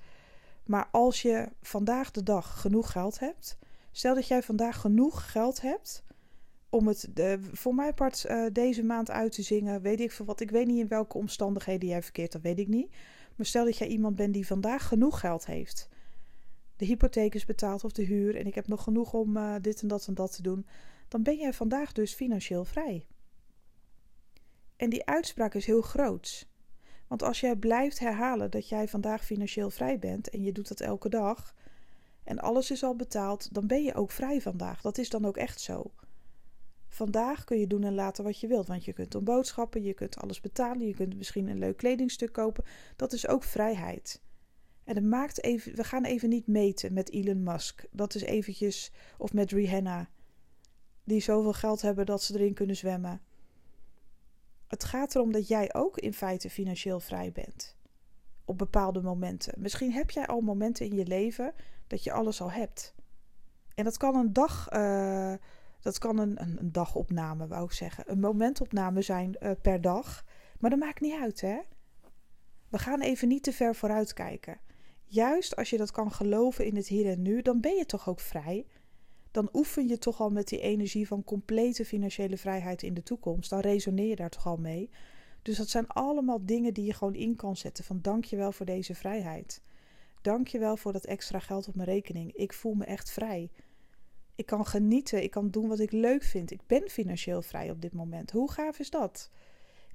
Maar 0.66 0.88
als 0.92 1.22
je 1.22 1.50
vandaag 1.62 2.12
de 2.12 2.24
dag 2.24 2.62
genoeg 2.62 2.92
geld 2.92 3.20
hebt, 3.20 3.58
stel 3.92 4.16
dat 4.16 4.28
jij 4.28 4.44
vandaag 4.44 4.82
genoeg 4.82 5.32
geld 5.32 5.62
hebt 5.62 6.04
om 6.70 6.88
het 6.88 7.08
de, 7.14 7.40
voor 7.52 7.76
mij 7.76 7.94
part 7.94 8.26
uh, 8.28 8.46
deze 8.52 8.84
maand 8.84 9.12
uit 9.12 9.32
te 9.32 9.42
zingen. 9.42 9.82
Weet 9.82 10.00
ik 10.00 10.12
veel 10.12 10.26
wat. 10.26 10.40
Ik 10.40 10.52
weet 10.52 10.68
niet 10.68 10.80
in 10.80 10.88
welke 10.88 11.18
omstandigheden 11.18 11.90
jij 11.90 12.04
verkeert, 12.04 12.32
dat 12.32 12.42
weet 12.42 12.60
ik 12.60 12.68
niet. 12.68 12.92
Maar 13.36 13.46
stel 13.46 13.66
dat 13.66 13.78
jij 13.78 13.88
iemand 13.88 14.16
bent 14.16 14.34
die 14.34 14.48
vandaag 14.48 14.88
genoeg 14.88 15.20
geld 15.20 15.46
heeft. 15.46 15.90
De 16.76 16.86
hypotheek 16.86 17.36
is 17.36 17.46
betaald 17.46 17.84
of 17.84 17.92
de 17.92 18.04
huur 18.04 18.36
en 18.36 18.48
ik 18.48 18.56
heb 18.56 18.68
nog 18.68 18.84
genoeg 18.84 19.14
om 19.14 19.38
uh, 19.38 19.56
dit 19.62 19.82
en 19.82 19.88
dat 19.88 20.08
en 20.08 20.14
dat 20.14 20.36
te 20.36 20.42
doen. 20.42 20.66
Dan 21.08 21.24
ben 21.24 21.38
jij 21.38 21.54
vandaag 21.54 21.92
dus 21.92 22.14
financieel 22.14 22.66
vrij. 22.66 23.06
En 24.76 24.90
die 24.90 25.06
uitspraak 25.06 25.54
is 25.54 25.66
heel 25.66 25.82
groot. 25.82 26.48
Want 27.08 27.24
als 27.24 27.40
jij 27.40 27.56
blijft 27.56 28.00
herhalen 28.00 28.52
dat 28.52 28.70
jij 28.70 28.88
vandaag 28.88 29.26
financieel 29.26 29.70
vrij 29.70 30.00
bent 30.00 30.30
en 30.30 30.44
je 30.44 30.52
doet 30.52 30.68
dat 30.68 30.80
elke 30.80 31.10
dag 31.10 31.56
en 32.24 32.40
alles 32.40 32.72
is 32.72 32.84
al 32.84 32.96
betaald, 32.96 33.54
dan 33.54 33.68
ben 33.68 33.84
je 33.84 33.94
ook 33.94 34.12
vrij 34.12 34.42
vandaag. 34.42 34.82
Dat 34.82 34.98
is 34.98 35.10
dan 35.10 35.26
ook 35.26 35.38
echt 35.38 35.62
zo. 35.62 35.92
Vandaag 36.96 37.44
kun 37.44 37.60
je 37.60 37.68
doen 37.68 37.84
en 37.84 37.94
laten 37.94 38.24
wat 38.24 38.40
je 38.40 38.48
wilt. 38.48 38.68
Want 38.68 38.86
je 38.86 38.94
kunt 38.94 39.16
om 39.16 39.24
boodschappen, 39.24 39.84
je 39.84 39.94
kunt 39.94 40.18
alles 40.18 40.42
betalen, 40.42 40.88
je 40.88 40.94
kunt 40.94 41.18
misschien 41.18 41.48
een 41.48 41.58
leuk 41.58 41.78
kledingstuk 41.78 42.32
kopen. 42.32 42.64
Dat 42.96 43.14
is 43.14 43.28
ook 43.28 43.44
vrijheid. 43.44 44.22
En 44.84 44.96
het 44.96 45.04
maakt 45.04 45.44
even, 45.44 45.76
we 45.76 45.84
gaan 45.84 46.04
even 46.04 46.30
niet 46.30 46.48
meten 46.48 46.94
met 46.94 47.12
Elon 47.12 47.44
Musk. 47.44 47.86
Dat 47.92 48.16
is 48.16 48.22
eventjes, 48.22 48.92
of 49.18 49.34
met 49.34 49.52
Rihanna. 49.52 50.10
Die 51.04 51.22
zoveel 51.22 51.54
geld 51.54 51.82
hebben 51.82 52.06
dat 52.06 52.24
ze 52.24 52.34
erin 52.34 52.54
kunnen 52.54 52.76
zwemmen. 52.76 53.22
Het 54.68 54.84
gaat 54.84 55.16
erom 55.16 55.32
dat 55.32 55.48
jij 55.48 55.74
ook 55.74 55.98
in 55.98 56.14
feite 56.14 56.50
financieel 56.50 57.00
vrij 57.00 57.32
bent. 57.32 57.76
Op 58.46 58.58
bepaalde 58.58 59.02
momenten. 59.02 59.54
Misschien 59.58 59.92
heb 59.92 60.12
jij 60.12 60.28
al 60.28 60.42
momenten 60.42 60.86
in 60.86 60.96
je 60.96 61.06
leven 61.06 61.54
dat 61.88 62.04
je 62.04 62.12
alles 62.12 62.42
al 62.42 62.52
hebt. 62.52 62.96
En 63.74 63.84
dat 63.84 63.98
kan 63.98 64.16
een 64.16 64.34
dag. 64.34 64.74
Uh, 64.74 65.34
dat 65.86 65.98
kan 65.98 66.18
een, 66.18 66.42
een, 66.42 66.60
een, 66.60 66.72
dagopname, 66.72 67.48
wou 67.48 67.66
ik 67.66 67.72
zeggen. 67.72 68.04
Een 68.08 68.20
momentopname 68.20 69.02
zijn 69.02 69.36
uh, 69.40 69.52
per 69.62 69.82
dag. 69.82 70.26
Maar 70.60 70.70
dat 70.70 70.80
maakt 70.80 71.02
niet 71.02 71.20
uit, 71.22 71.42
hè? 71.42 71.60
We 72.70 72.78
gaan 72.78 73.02
even 73.02 73.28
niet 73.28 73.44
te 73.44 73.54
ver 73.54 73.76
vooruit 73.76 74.14
kijken. 74.14 74.60
Juist 75.04 75.56
als 75.56 75.70
je 75.70 75.78
dat 75.78 75.92
kan 75.92 76.12
geloven 76.12 76.66
in 76.66 76.76
het 76.76 76.88
hier 76.88 77.12
en 77.12 77.22
nu, 77.22 77.42
dan 77.42 77.60
ben 77.62 77.76
je 77.76 77.86
toch 77.86 78.10
ook 78.10 78.20
vrij. 78.20 78.66
Dan 79.32 79.50
oefen 79.54 79.88
je 79.88 79.98
toch 79.98 80.20
al 80.20 80.30
met 80.30 80.48
die 80.48 80.60
energie 80.60 81.08
van 81.08 81.24
complete 81.24 81.86
financiële 81.86 82.38
vrijheid 82.38 82.84
in 82.84 82.94
de 82.94 83.04
toekomst. 83.04 83.50
Dan 83.50 83.60
resoneer 83.60 84.08
je 84.08 84.16
daar 84.16 84.30
toch 84.30 84.48
al 84.48 84.58
mee. 84.58 84.90
Dus 85.42 85.58
dat 85.58 85.70
zijn 85.70 85.88
allemaal 85.88 86.46
dingen 86.46 86.74
die 86.74 86.86
je 86.86 86.94
gewoon 86.94 87.16
in 87.16 87.36
kan 87.36 87.58
zetten. 87.58 87.84
Van 87.84 88.02
dankjewel 88.02 88.52
voor 88.52 88.66
deze 88.66 88.96
vrijheid. 88.96 89.62
Dankjewel 90.22 90.78
voor 90.78 90.94
dat 90.94 91.06
extra 91.06 91.40
geld 91.40 91.68
op 91.68 91.76
mijn 91.76 91.90
rekening. 91.90 92.34
Ik 92.34 92.54
voel 92.54 92.74
me 92.74 92.86
echt 92.86 93.12
vrij. 93.12 93.52
Ik 94.36 94.46
kan 94.46 94.66
genieten, 94.66 95.24
ik 95.24 95.32
kan 95.32 95.50
doen 95.50 95.68
wat 95.68 95.80
ik 95.80 95.92
leuk 95.92 96.24
vind. 96.24 96.52
Ik 96.52 96.62
ben 96.68 96.90
financieel 96.90 97.42
vrij 97.42 97.70
op 97.70 97.82
dit 97.82 97.94
moment. 97.94 98.32
Hoe 98.32 98.52
gaaf 98.52 98.80
is 98.80 98.90
dat? 98.90 99.30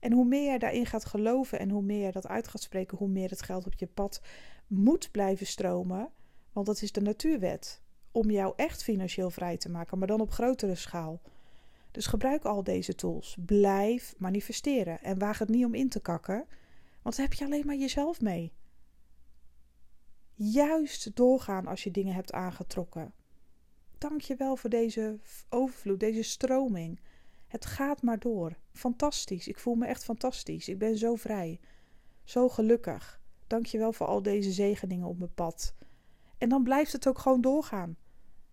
En 0.01 0.13
hoe 0.13 0.25
meer 0.25 0.45
jij 0.45 0.59
daarin 0.59 0.87
gaat 0.87 1.05
geloven 1.05 1.59
en 1.59 1.71
hoe 1.71 1.83
meer 1.83 2.01
jij 2.01 2.11
dat 2.11 2.27
uit 2.27 2.49
gaat 2.49 2.63
spreken, 2.63 2.99
hoe 2.99 3.09
meer 3.09 3.31
het 3.31 3.43
geld 3.43 3.67
op 3.67 3.75
je 3.75 3.87
pad 3.87 4.21
moet 4.67 5.11
blijven 5.11 5.47
stromen. 5.47 6.11
Want 6.53 6.67
dat 6.67 6.83
is 6.83 6.93
de 6.93 7.01
natuurwet. 7.01 7.83
Om 8.13 8.31
jou 8.31 8.53
echt 8.57 8.83
financieel 8.83 9.31
vrij 9.31 9.57
te 9.57 9.71
maken, 9.71 9.99
maar 9.99 10.09
dan 10.09 10.21
op 10.21 10.31
grotere 10.31 10.75
schaal. 10.75 11.21
Dus 11.91 12.07
gebruik 12.07 12.45
al 12.45 12.65
deze 12.65 12.95
tools. 12.95 13.37
Blijf 13.47 14.15
manifesteren 14.19 15.03
en 15.03 15.19
waag 15.19 15.39
het 15.39 15.49
niet 15.49 15.65
om 15.65 15.75
in 15.75 15.89
te 15.89 16.01
kakken, 16.01 16.47
want 17.03 17.17
dan 17.17 17.25
heb 17.25 17.35
je 17.35 17.45
alleen 17.45 17.67
maar 17.67 17.77
jezelf 17.77 18.21
mee. 18.21 18.53
Juist 20.35 21.17
doorgaan 21.17 21.67
als 21.67 21.85
je 21.85 21.91
dingen 21.91 22.15
hebt 22.15 22.33
aangetrokken. 22.33 23.13
Dank 24.01 24.21
je 24.21 24.37
wel 24.37 24.57
voor 24.57 24.71
deze 24.71 25.19
overvloed, 25.49 26.01
deze 26.01 26.23
stroming. 26.23 27.01
Het 27.47 27.67
gaat 27.67 28.03
maar 28.03 28.19
door. 28.19 28.57
Fantastisch. 28.73 29.49
Ik 29.49 29.59
voel 29.59 29.75
me 29.75 29.87
echt 29.87 30.05
fantastisch. 30.05 30.69
Ik 30.69 30.79
ben 30.79 30.99
zo 30.99 31.15
vrij. 31.15 31.61
Zo 32.25 32.49
gelukkig. 32.49 33.21
Dank 33.47 33.67
je 33.67 33.79
wel 33.79 33.93
voor 33.93 34.07
al 34.07 34.23
deze 34.23 34.53
zegeningen 34.53 35.07
op 35.07 35.19
mijn 35.19 35.35
pad. 35.35 35.75
En 36.39 36.49
dan 36.49 36.63
blijft 36.63 36.93
het 36.93 37.09
ook 37.09 37.19
gewoon 37.19 37.41
doorgaan. 37.41 37.97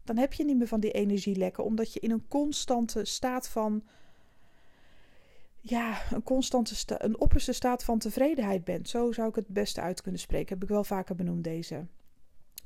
Dan 0.03 0.17
heb 0.17 0.33
je 0.33 0.45
niet 0.45 0.57
meer 0.57 0.67
van 0.67 0.79
die 0.79 0.91
energielekken, 0.91 1.63
omdat 1.63 1.93
je 1.93 1.99
in 1.99 2.11
een 2.11 2.27
constante 2.27 3.05
staat 3.05 3.47
van. 3.47 3.83
Ja, 5.59 6.11
een 6.11 6.23
constante, 6.23 6.75
sta 6.75 7.03
een 7.03 7.19
opperste 7.19 7.53
staat 7.53 7.83
van 7.83 7.99
tevredenheid 7.99 8.63
bent. 8.63 8.89
Zo 8.89 9.11
zou 9.11 9.29
ik 9.29 9.35
het 9.35 9.47
beste 9.47 9.81
uit 9.81 10.01
kunnen 10.01 10.21
spreken. 10.21 10.53
Heb 10.53 10.63
ik 10.63 10.69
wel 10.69 10.83
vaker 10.83 11.15
benoemd 11.15 11.43
deze. 11.43 11.87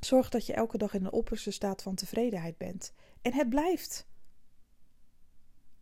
Zorg 0.05 0.29
dat 0.29 0.45
je 0.45 0.53
elke 0.53 0.77
dag 0.77 0.93
in 0.93 1.05
een 1.05 1.11
opperste 1.11 1.51
staat 1.51 1.81
van 1.81 1.95
tevredenheid 1.95 2.57
bent. 2.57 2.93
En 3.21 3.33
het 3.33 3.49
blijft. 3.49 4.07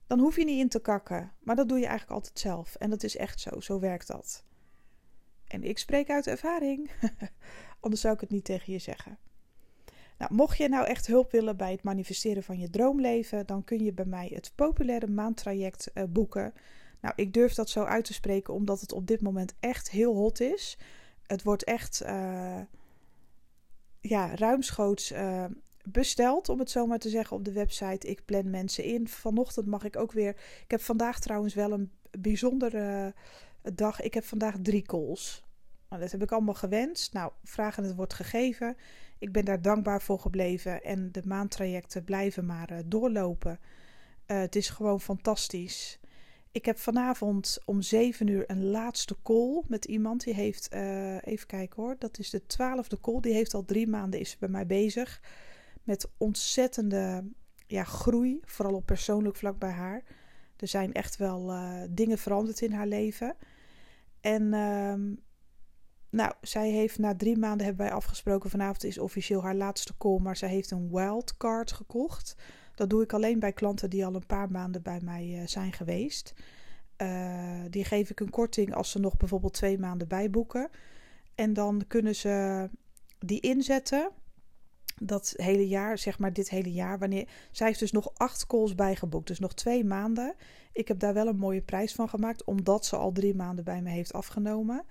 Dan 0.07 0.19
hoef 0.19 0.35
je 0.35 0.45
niet 0.45 0.59
in 0.59 0.69
te 0.69 0.81
kakken, 0.81 1.33
maar 1.39 1.55
dat 1.55 1.69
doe 1.69 1.79
je 1.79 1.85
eigenlijk 1.85 2.15
altijd 2.15 2.39
zelf. 2.39 2.75
En 2.75 2.89
dat 2.89 3.03
is 3.03 3.15
echt 3.15 3.39
zo, 3.39 3.59
zo 3.59 3.79
werkt 3.79 4.07
dat. 4.07 4.43
En 5.47 5.63
ik 5.63 5.77
spreek 5.77 6.09
uit 6.09 6.27
ervaring, 6.27 6.91
anders 7.79 8.01
zou 8.01 8.13
ik 8.13 8.19
het 8.19 8.29
niet 8.29 8.43
tegen 8.43 8.73
je 8.73 8.79
zeggen. 8.79 9.17
Nou, 10.17 10.33
mocht 10.33 10.57
je 10.57 10.69
nou 10.69 10.85
echt 10.85 11.07
hulp 11.07 11.31
willen 11.31 11.57
bij 11.57 11.71
het 11.71 11.83
manifesteren 11.83 12.43
van 12.43 12.59
je 12.59 12.69
droomleven, 12.69 13.45
dan 13.45 13.63
kun 13.63 13.83
je 13.83 13.93
bij 13.93 14.05
mij 14.05 14.31
het 14.33 14.51
populaire 14.55 15.07
maandtraject 15.07 15.91
uh, 15.93 16.03
boeken. 16.09 16.53
Nou, 17.01 17.13
ik 17.15 17.33
durf 17.33 17.53
dat 17.53 17.69
zo 17.69 17.83
uit 17.83 18.05
te 18.05 18.13
spreken 18.13 18.53
omdat 18.53 18.81
het 18.81 18.91
op 18.91 19.07
dit 19.07 19.21
moment 19.21 19.53
echt 19.59 19.89
heel 19.89 20.15
hot 20.15 20.39
is. 20.39 20.77
Het 21.27 21.43
wordt 21.43 21.63
echt. 21.63 22.01
Uh, 22.05 22.59
ja, 24.01 24.35
ruimschoots 24.35 25.11
uh, 25.11 25.45
besteld, 25.83 26.49
om 26.49 26.59
het 26.59 26.71
zo 26.71 26.85
maar 26.85 26.99
te 26.99 27.09
zeggen, 27.09 27.37
op 27.37 27.45
de 27.45 27.51
website. 27.51 28.07
Ik 28.07 28.25
plan 28.25 28.49
mensen 28.49 28.83
in. 28.83 29.07
Vanochtend 29.07 29.65
mag 29.65 29.83
ik 29.83 29.97
ook 29.97 30.11
weer. 30.11 30.29
Ik 30.63 30.71
heb 30.71 30.81
vandaag 30.81 31.19
trouwens 31.19 31.53
wel 31.53 31.71
een 31.71 31.91
bijzondere 32.19 33.13
dag. 33.73 34.01
Ik 34.01 34.13
heb 34.13 34.23
vandaag 34.23 34.55
drie 34.61 34.81
calls. 34.81 35.43
Nou, 35.89 36.01
dat 36.01 36.11
heb 36.11 36.21
ik 36.21 36.31
allemaal 36.31 36.53
gewenst. 36.53 37.13
Nou, 37.13 37.31
vragen 37.43 37.83
het 37.83 37.95
wordt 37.95 38.13
gegeven. 38.13 38.77
Ik 39.19 39.31
ben 39.31 39.45
daar 39.45 39.61
dankbaar 39.61 40.01
voor 40.01 40.19
gebleven. 40.19 40.83
En 40.83 41.11
de 41.11 41.21
maandtrajecten 41.25 42.03
blijven 42.03 42.45
maar 42.45 42.71
uh, 42.71 42.77
doorlopen. 42.85 43.59
Het 44.25 44.55
is 44.55 44.69
gewoon 44.69 45.01
fantastisch. 45.01 45.99
Ik 46.51 46.65
heb 46.65 46.77
vanavond 46.77 47.57
om 47.65 47.81
7 47.81 48.27
uur 48.27 48.43
een 48.47 48.69
laatste 48.69 49.15
call 49.23 49.63
met 49.67 49.85
iemand. 49.85 50.23
Die 50.23 50.33
heeft, 50.33 50.73
uh, 50.73 51.15
even 51.21 51.47
kijken 51.47 51.83
hoor, 51.83 51.95
dat 51.99 52.19
is 52.19 52.29
de 52.29 52.45
twaalfde 52.45 52.99
call. 52.99 53.19
Die 53.19 53.33
heeft 53.33 53.53
al 53.53 53.65
drie 53.65 53.87
maanden 53.87 54.19
is 54.19 54.37
bij 54.37 54.49
mij 54.49 54.65
bezig. 54.65 55.21
Met 55.83 56.11
ontzettende 56.17 57.23
ja, 57.67 57.83
groei, 57.83 58.39
vooral 58.45 58.75
op 58.75 58.85
persoonlijk 58.85 59.35
vlak 59.35 59.59
bij 59.59 59.71
haar. 59.71 60.03
Er 60.57 60.67
zijn 60.67 60.93
echt 60.93 61.17
wel 61.17 61.51
uh, 61.51 61.81
dingen 61.89 62.17
veranderd 62.17 62.61
in 62.61 62.71
haar 62.71 62.87
leven. 62.87 63.35
En 64.21 64.53
ehm, 64.53 65.13
nou, 66.09 66.33
zij 66.41 66.69
heeft 66.69 66.97
na 66.97 67.15
drie 67.15 67.37
maanden 67.37 67.65
hebben 67.65 67.85
wij 67.85 67.95
afgesproken. 67.95 68.49
Vanavond 68.49 68.83
is 68.83 68.97
officieel 68.97 69.43
haar 69.43 69.55
laatste 69.55 69.97
call. 69.97 70.19
Maar 70.19 70.35
zij 70.35 70.49
heeft 70.49 70.71
een 70.71 70.89
wildcard 70.91 71.71
gekocht. 71.71 72.35
Dat 72.79 72.89
doe 72.89 73.03
ik 73.03 73.13
alleen 73.13 73.39
bij 73.39 73.53
klanten 73.53 73.89
die 73.89 74.05
al 74.05 74.15
een 74.15 74.25
paar 74.25 74.51
maanden 74.51 74.81
bij 74.81 74.99
mij 75.03 75.47
zijn 75.47 75.73
geweest. 75.73 76.33
Uh, 77.01 77.61
die 77.69 77.83
geef 77.83 78.09
ik 78.09 78.19
een 78.19 78.29
korting 78.29 78.75
als 78.75 78.91
ze 78.91 78.99
nog 78.99 79.17
bijvoorbeeld 79.17 79.53
twee 79.53 79.79
maanden 79.79 80.07
bijboeken. 80.07 80.69
En 81.35 81.53
dan 81.53 81.83
kunnen 81.87 82.15
ze 82.15 82.69
die 83.19 83.39
inzetten. 83.39 84.09
Dat 85.01 85.33
hele 85.35 85.67
jaar, 85.67 85.97
zeg 85.97 86.19
maar 86.19 86.33
dit 86.33 86.49
hele 86.49 86.71
jaar. 86.71 86.99
Wanneer, 86.99 87.27
zij 87.51 87.67
heeft 87.67 87.79
dus 87.79 87.91
nog 87.91 88.11
acht 88.13 88.47
calls 88.47 88.75
bijgeboekt. 88.75 89.27
Dus 89.27 89.39
nog 89.39 89.53
twee 89.53 89.85
maanden. 89.85 90.35
Ik 90.73 90.87
heb 90.87 90.99
daar 90.99 91.13
wel 91.13 91.27
een 91.27 91.37
mooie 91.37 91.61
prijs 91.61 91.93
van 91.93 92.09
gemaakt. 92.09 92.43
Omdat 92.43 92.85
ze 92.85 92.95
al 92.95 93.11
drie 93.11 93.35
maanden 93.35 93.65
bij 93.65 93.81
me 93.81 93.89
heeft 93.89 94.13
afgenomen. 94.13 94.83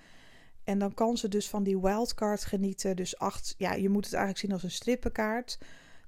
En 0.65 0.79
dan 0.79 0.95
kan 0.95 1.17
ze 1.17 1.29
dus 1.29 1.49
van 1.49 1.63
die 1.63 1.81
wildcard 1.81 2.45
genieten. 2.45 2.97
Dus 2.97 3.19
acht, 3.19 3.55
ja, 3.59 3.73
je 3.73 3.89
moet 3.89 4.05
het 4.05 4.15
eigenlijk 4.15 4.45
zien 4.45 4.53
als 4.53 4.63
een 4.63 4.71
strippenkaart. 4.71 5.59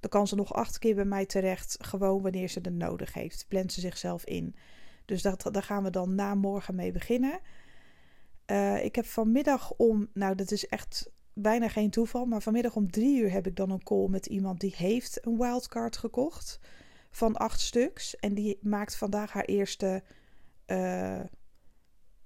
Dan 0.00 0.10
kan 0.10 0.26
ze 0.26 0.34
nog 0.34 0.52
acht 0.54 0.78
keer 0.78 0.94
bij 0.94 1.04
mij 1.04 1.26
terecht. 1.26 1.76
Gewoon 1.80 2.22
wanneer 2.22 2.48
ze 2.48 2.58
het 2.62 2.74
nodig 2.74 3.14
heeft. 3.14 3.44
Plant 3.48 3.72
ze 3.72 3.80
zichzelf 3.80 4.24
in. 4.24 4.54
Dus 5.04 5.22
dat, 5.22 5.48
daar 5.52 5.62
gaan 5.62 5.82
we 5.82 5.90
dan 5.90 6.14
na 6.14 6.34
morgen 6.34 6.74
mee 6.74 6.92
beginnen. 6.92 7.40
Uh, 8.46 8.84
ik 8.84 8.94
heb 8.94 9.06
vanmiddag 9.06 9.72
om, 9.72 10.08
nou 10.12 10.34
dat 10.34 10.50
is 10.50 10.66
echt 10.66 11.10
bijna 11.32 11.68
geen 11.68 11.90
toeval, 11.90 12.24
maar 12.24 12.42
vanmiddag 12.42 12.76
om 12.76 12.90
drie 12.90 13.20
uur 13.20 13.32
heb 13.32 13.46
ik 13.46 13.56
dan 13.56 13.70
een 13.70 13.82
call 13.82 14.08
met 14.08 14.26
iemand 14.26 14.60
die 14.60 14.74
heeft 14.76 15.26
een 15.26 15.38
wildcard 15.38 15.96
gekocht 15.96 16.60
van 17.10 17.36
acht 17.36 17.60
stuks. 17.60 18.16
En 18.16 18.34
die 18.34 18.58
maakt 18.62 18.96
vandaag 18.96 19.32
haar 19.32 19.44
eerste, 19.44 20.02
uh, 20.66 21.20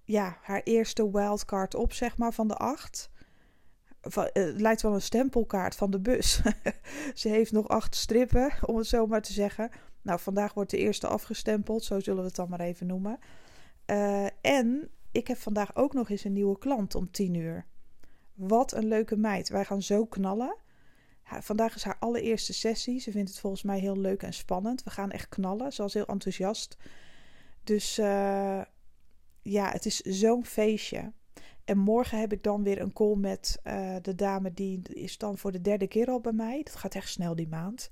ja, 0.04 0.38
haar 0.42 0.62
eerste 0.62 1.10
wildcard 1.10 1.74
op, 1.74 1.92
zeg 1.92 2.16
maar, 2.16 2.32
van 2.32 2.48
de 2.48 2.56
acht. 2.56 3.10
Uh, 4.06 4.24
het 4.32 4.60
lijkt 4.60 4.82
wel 4.82 4.94
een 4.94 5.02
stempelkaart 5.02 5.74
van 5.74 5.90
de 5.90 6.00
bus. 6.00 6.40
Ze 7.14 7.28
heeft 7.28 7.52
nog 7.52 7.68
acht 7.68 7.94
strippen, 7.94 8.52
om 8.60 8.76
het 8.76 8.86
zo 8.86 9.06
maar 9.06 9.22
te 9.22 9.32
zeggen. 9.32 9.70
Nou, 10.02 10.20
vandaag 10.20 10.54
wordt 10.54 10.70
de 10.70 10.78
eerste 10.78 11.06
afgestempeld, 11.06 11.84
zo 11.84 12.00
zullen 12.00 12.20
we 12.20 12.26
het 12.26 12.36
dan 12.36 12.48
maar 12.48 12.60
even 12.60 12.86
noemen. 12.86 13.18
Uh, 13.86 14.26
en 14.40 14.90
ik 15.12 15.28
heb 15.28 15.38
vandaag 15.38 15.76
ook 15.76 15.92
nog 15.92 16.10
eens 16.10 16.24
een 16.24 16.32
nieuwe 16.32 16.58
klant 16.58 16.94
om 16.94 17.10
10 17.10 17.34
uur. 17.34 17.66
Wat 18.34 18.72
een 18.72 18.88
leuke 18.88 19.16
meid. 19.16 19.48
Wij 19.48 19.64
gaan 19.64 19.82
zo 19.82 20.06
knallen. 20.06 20.56
Vandaag 21.24 21.74
is 21.74 21.82
haar 21.82 21.96
allereerste 21.98 22.52
sessie. 22.52 23.00
Ze 23.00 23.10
vindt 23.10 23.30
het 23.30 23.38
volgens 23.38 23.62
mij 23.62 23.78
heel 23.78 23.96
leuk 23.96 24.22
en 24.22 24.32
spannend. 24.32 24.82
We 24.82 24.90
gaan 24.90 25.10
echt 25.10 25.28
knallen. 25.28 25.72
Ze 25.72 25.82
was 25.82 25.94
heel 25.94 26.06
enthousiast. 26.06 26.76
Dus 27.64 27.98
uh, 27.98 28.62
ja, 29.42 29.70
het 29.70 29.86
is 29.86 30.00
zo'n 30.00 30.44
feestje. 30.44 31.12
En 31.64 31.78
morgen 31.78 32.20
heb 32.20 32.32
ik 32.32 32.42
dan 32.42 32.62
weer 32.62 32.80
een 32.80 32.92
call 32.92 33.14
met 33.16 33.60
uh, 33.64 33.96
de 34.02 34.14
dame 34.14 34.52
die 34.54 34.82
is 34.82 35.18
dan 35.18 35.38
voor 35.38 35.52
de 35.52 35.60
derde 35.60 35.86
keer 35.86 36.08
al 36.08 36.20
bij 36.20 36.32
mij. 36.32 36.62
Dat 36.62 36.74
gaat 36.74 36.94
echt 36.94 37.08
snel 37.08 37.34
die 37.34 37.48
maand. 37.48 37.90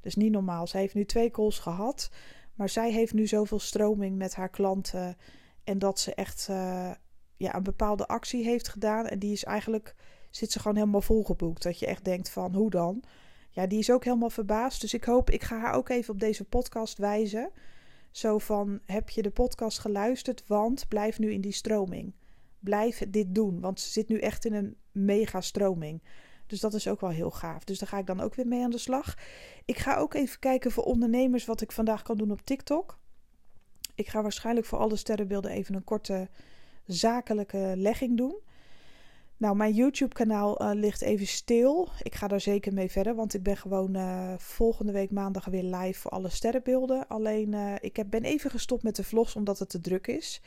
Dus 0.00 0.14
niet 0.14 0.32
normaal. 0.32 0.66
Zij 0.66 0.80
heeft 0.80 0.94
nu 0.94 1.04
twee 1.04 1.30
calls 1.30 1.58
gehad. 1.58 2.10
Maar 2.54 2.68
zij 2.68 2.92
heeft 2.92 3.12
nu 3.12 3.26
zoveel 3.26 3.58
stroming 3.58 4.16
met 4.16 4.34
haar 4.34 4.48
klanten. 4.48 5.16
En 5.64 5.78
dat 5.78 6.00
ze 6.00 6.14
echt 6.14 6.46
uh, 6.50 6.90
ja, 7.36 7.54
een 7.54 7.62
bepaalde 7.62 8.06
actie 8.06 8.44
heeft 8.44 8.68
gedaan. 8.68 9.06
En 9.06 9.18
die 9.18 9.32
is 9.32 9.44
eigenlijk, 9.44 9.94
zit 10.30 10.52
ze 10.52 10.58
gewoon 10.58 10.76
helemaal 10.76 11.00
volgeboekt. 11.00 11.62
Dat 11.62 11.78
je 11.78 11.86
echt 11.86 12.04
denkt 12.04 12.30
van, 12.30 12.54
hoe 12.54 12.70
dan? 12.70 13.02
Ja, 13.50 13.66
die 13.66 13.78
is 13.78 13.90
ook 13.90 14.04
helemaal 14.04 14.30
verbaasd. 14.30 14.80
Dus 14.80 14.94
ik 14.94 15.04
hoop, 15.04 15.30
ik 15.30 15.42
ga 15.42 15.58
haar 15.58 15.74
ook 15.74 15.88
even 15.88 16.14
op 16.14 16.20
deze 16.20 16.44
podcast 16.44 16.98
wijzen. 16.98 17.50
Zo 18.10 18.38
van, 18.38 18.80
heb 18.84 19.10
je 19.10 19.22
de 19.22 19.30
podcast 19.30 19.78
geluisterd? 19.78 20.44
Want 20.46 20.88
blijf 20.88 21.18
nu 21.18 21.32
in 21.32 21.40
die 21.40 21.52
stroming. 21.52 22.12
Blijf 22.62 23.02
dit 23.08 23.34
doen, 23.34 23.60
want 23.60 23.80
ze 23.80 23.90
zit 23.90 24.08
nu 24.08 24.18
echt 24.18 24.44
in 24.44 24.52
een 24.52 24.76
mega 24.92 25.40
stroming. 25.40 26.02
Dus 26.46 26.60
dat 26.60 26.74
is 26.74 26.88
ook 26.88 27.00
wel 27.00 27.10
heel 27.10 27.30
gaaf. 27.30 27.64
Dus 27.64 27.78
daar 27.78 27.88
ga 27.88 27.98
ik 27.98 28.06
dan 28.06 28.20
ook 28.20 28.34
weer 28.34 28.46
mee 28.46 28.62
aan 28.62 28.70
de 28.70 28.78
slag. 28.78 29.14
Ik 29.64 29.78
ga 29.78 29.96
ook 29.96 30.14
even 30.14 30.38
kijken 30.38 30.70
voor 30.70 30.84
ondernemers 30.84 31.44
wat 31.44 31.60
ik 31.60 31.72
vandaag 31.72 32.02
kan 32.02 32.16
doen 32.16 32.30
op 32.30 32.40
TikTok. 32.40 32.98
Ik 33.94 34.08
ga 34.08 34.22
waarschijnlijk 34.22 34.66
voor 34.66 34.78
alle 34.78 34.96
sterrenbeelden 34.96 35.50
even 35.50 35.74
een 35.74 35.84
korte 35.84 36.28
zakelijke 36.86 37.72
legging 37.76 38.16
doen. 38.16 38.34
Nou, 39.36 39.56
mijn 39.56 39.74
YouTube-kanaal 39.74 40.62
uh, 40.62 40.70
ligt 40.74 41.02
even 41.02 41.26
stil. 41.26 41.88
Ik 42.02 42.14
ga 42.14 42.28
daar 42.28 42.40
zeker 42.40 42.72
mee 42.72 42.90
verder, 42.90 43.14
want 43.14 43.34
ik 43.34 43.42
ben 43.42 43.56
gewoon 43.56 43.96
uh, 43.96 44.34
volgende 44.38 44.92
week 44.92 45.10
maandag 45.10 45.44
weer 45.44 45.62
live 45.62 46.00
voor 46.00 46.10
alle 46.10 46.28
sterrenbeelden. 46.28 47.08
Alleen, 47.08 47.52
uh, 47.52 47.74
ik 47.80 47.96
heb, 47.96 48.10
ben 48.10 48.22
even 48.22 48.50
gestopt 48.50 48.82
met 48.82 48.96
de 48.96 49.04
vlogs 49.04 49.36
omdat 49.36 49.58
het 49.58 49.68
te 49.68 49.80
druk 49.80 50.06
is. 50.06 50.40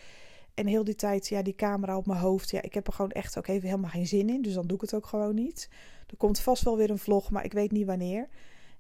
En 0.55 0.67
heel 0.67 0.83
die 0.83 0.95
tijd, 0.95 1.27
ja, 1.27 1.41
die 1.41 1.55
camera 1.55 1.97
op 1.97 2.05
mijn 2.05 2.19
hoofd. 2.19 2.49
Ja, 2.49 2.61
ik 2.61 2.73
heb 2.73 2.87
er 2.87 2.93
gewoon 2.93 3.11
echt 3.11 3.37
ook 3.37 3.47
even 3.47 3.69
helemaal 3.69 3.89
geen 3.89 4.07
zin 4.07 4.29
in. 4.29 4.41
Dus 4.41 4.53
dan 4.53 4.67
doe 4.67 4.75
ik 4.75 4.81
het 4.81 4.93
ook 4.93 5.05
gewoon 5.05 5.35
niet. 5.35 5.69
Er 6.07 6.17
komt 6.17 6.39
vast 6.39 6.63
wel 6.63 6.77
weer 6.77 6.89
een 6.89 6.97
vlog, 6.97 7.29
maar 7.29 7.45
ik 7.45 7.53
weet 7.53 7.71
niet 7.71 7.85
wanneer. 7.85 8.27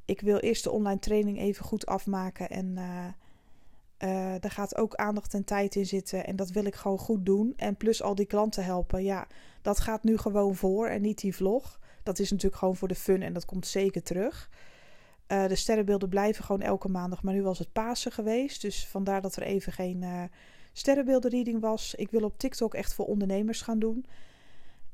Ik 0.05 0.21
wil 0.21 0.37
eerst 0.37 0.63
de 0.63 0.71
online 0.71 0.99
training 0.99 1.39
even 1.39 1.65
goed 1.65 1.85
afmaken. 1.85 2.49
En 2.49 2.65
uh, 2.65 3.05
uh, 3.99 4.35
daar 4.39 4.51
gaat 4.51 4.77
ook 4.77 4.95
aandacht 4.95 5.33
en 5.33 5.43
tijd 5.43 5.75
in 5.75 5.85
zitten. 5.85 6.25
En 6.25 6.35
dat 6.35 6.49
wil 6.49 6.65
ik 6.65 6.75
gewoon 6.75 6.97
goed 6.97 7.25
doen. 7.25 7.53
En 7.55 7.75
plus 7.75 8.01
al 8.01 8.15
die 8.15 8.25
klanten 8.25 8.63
helpen. 8.63 9.03
Ja, 9.03 9.27
dat 9.61 9.79
gaat 9.79 10.03
nu 10.03 10.17
gewoon 10.17 10.55
voor 10.55 10.87
en 10.87 11.01
niet 11.01 11.19
die 11.19 11.35
vlog. 11.35 11.79
Dat 12.03 12.19
is 12.19 12.31
natuurlijk 12.31 12.59
gewoon 12.59 12.75
voor 12.75 12.87
de 12.87 12.95
fun 12.95 13.21
en 13.21 13.33
dat 13.33 13.45
komt 13.45 13.67
zeker 13.67 14.03
terug. 14.03 14.49
Uh, 15.27 15.47
de 15.47 15.55
sterrenbeelden 15.55 16.09
blijven 16.09 16.43
gewoon 16.43 16.61
elke 16.61 16.89
maandag. 16.89 17.23
Maar 17.23 17.33
nu 17.33 17.43
was 17.43 17.59
het 17.59 17.73
Pasen 17.73 18.11
geweest. 18.11 18.61
Dus 18.61 18.87
vandaar 18.87 19.21
dat 19.21 19.35
er 19.35 19.43
even 19.43 19.73
geen 19.73 20.29
sterrenbeeldenreading 20.77 21.61
was. 21.61 21.95
Ik 21.95 22.11
wil 22.11 22.23
op 22.23 22.37
TikTok 22.37 22.73
echt 22.73 22.93
voor 22.93 23.05
ondernemers 23.05 23.61
gaan 23.61 23.79
doen. 23.79 24.05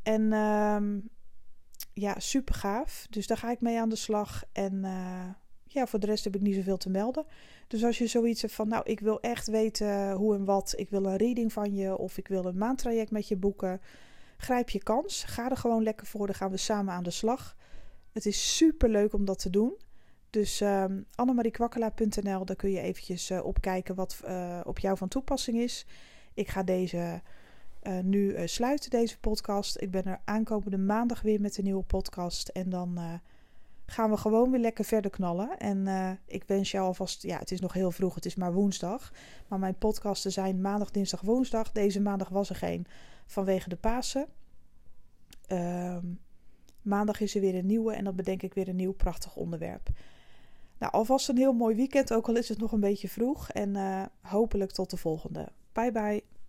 En 0.03 0.21
uh, 0.21 0.77
ja, 1.93 2.19
super 2.19 2.55
gaaf. 2.55 3.07
Dus 3.09 3.27
daar 3.27 3.37
ga 3.37 3.51
ik 3.51 3.61
mee 3.61 3.79
aan 3.79 3.89
de 3.89 3.95
slag. 3.95 4.43
En 4.51 4.73
uh, 4.73 5.29
ja, 5.63 5.87
voor 5.87 5.99
de 5.99 6.05
rest 6.05 6.23
heb 6.23 6.35
ik 6.35 6.41
niet 6.41 6.55
zoveel 6.55 6.77
te 6.77 6.89
melden. 6.89 7.25
Dus 7.67 7.83
als 7.83 7.97
je 7.97 8.07
zoiets 8.07 8.41
hebt 8.41 8.53
van, 8.53 8.67
nou, 8.67 8.83
ik 8.85 8.99
wil 8.99 9.19
echt 9.19 9.47
weten 9.47 10.11
hoe 10.11 10.35
en 10.35 10.45
wat. 10.45 10.73
Ik 10.75 10.89
wil 10.89 11.05
een 11.05 11.17
reading 11.17 11.53
van 11.53 11.75
je 11.75 11.97
of 11.97 12.17
ik 12.17 12.27
wil 12.27 12.45
een 12.45 12.57
maandtraject 12.57 13.11
met 13.11 13.27
je 13.27 13.37
boeken. 13.37 13.81
Grijp 14.37 14.69
je 14.69 14.83
kans. 14.83 15.23
Ga 15.23 15.49
er 15.49 15.57
gewoon 15.57 15.83
lekker 15.83 16.07
voor. 16.07 16.25
Dan 16.25 16.35
gaan 16.35 16.51
we 16.51 16.57
samen 16.57 16.93
aan 16.93 17.03
de 17.03 17.11
slag. 17.11 17.55
Het 18.11 18.25
is 18.25 18.57
super 18.57 18.89
leuk 18.89 19.13
om 19.13 19.25
dat 19.25 19.39
te 19.39 19.49
doen. 19.49 19.73
Dus 20.31 20.61
um, 20.61 21.05
annemariekwakkelaar.nl, 21.15 22.45
daar 22.45 22.55
kun 22.55 22.71
je 22.71 22.79
eventjes 22.79 23.31
uh, 23.31 23.45
op 23.45 23.61
kijken 23.61 23.95
wat 23.95 24.21
uh, 24.27 24.59
op 24.63 24.79
jou 24.79 24.97
van 24.97 25.07
toepassing 25.07 25.57
is. 25.57 25.85
Ik 26.33 26.49
ga 26.49 26.63
deze 26.63 27.21
uh, 27.83 27.99
nu 27.99 28.47
sluiten, 28.47 28.89
deze 28.89 29.19
podcast. 29.19 29.81
Ik 29.81 29.91
ben 29.91 30.03
er 30.03 30.21
aankomende 30.25 30.77
maandag 30.77 31.21
weer 31.21 31.41
met 31.41 31.57
een 31.57 31.63
nieuwe 31.63 31.83
podcast. 31.83 32.47
En 32.47 32.69
dan 32.69 33.21
gaan 33.85 34.09
we 34.09 34.17
gewoon 34.17 34.51
weer 34.51 34.59
lekker 34.59 34.85
verder 34.85 35.11
knallen. 35.11 35.57
En 35.57 35.87
ik 36.25 36.43
wens 36.43 36.71
jou 36.71 36.85
alvast, 36.85 37.23
ja, 37.23 37.37
het 37.37 37.51
is 37.51 37.59
nog 37.59 37.73
heel 37.73 37.91
vroeg, 37.91 38.15
het 38.15 38.25
is 38.25 38.35
maar 38.35 38.53
woensdag. 38.53 39.11
Maar 39.47 39.59
mijn 39.59 39.77
podcasten 39.77 40.31
zijn 40.31 40.61
maandag, 40.61 40.91
dinsdag, 40.91 41.21
woensdag. 41.21 41.71
Deze 41.71 42.01
maandag 42.01 42.29
was 42.29 42.49
er 42.49 42.55
geen 42.55 42.85
vanwege 43.25 43.69
de 43.69 43.75
Pasen. 43.75 44.27
Ehm, 45.47 46.05
maandag 46.81 47.19
is 47.19 47.35
er 47.35 47.41
weer 47.41 47.55
een 47.55 47.65
nieuwe 47.65 47.93
en 47.93 48.03
dan 48.03 48.15
bedenk 48.15 48.43
ik 48.43 48.53
weer 48.53 48.67
een 48.67 48.75
nieuw 48.75 48.93
prachtig 48.93 49.35
onderwerp. 49.35 49.89
Nou, 50.81 50.93
alvast 50.93 51.29
een 51.29 51.37
heel 51.37 51.53
mooi 51.53 51.75
weekend, 51.75 52.13
ook 52.13 52.27
al 52.27 52.35
is 52.35 52.49
het 52.49 52.57
nog 52.57 52.71
een 52.71 52.79
beetje 52.79 53.09
vroeg. 53.09 53.49
En 53.49 53.75
uh, 53.75 54.05
hopelijk 54.21 54.71
tot 54.71 54.89
de 54.89 54.97
volgende. 54.97 55.47
Bye 55.71 55.91
bye. 55.91 56.40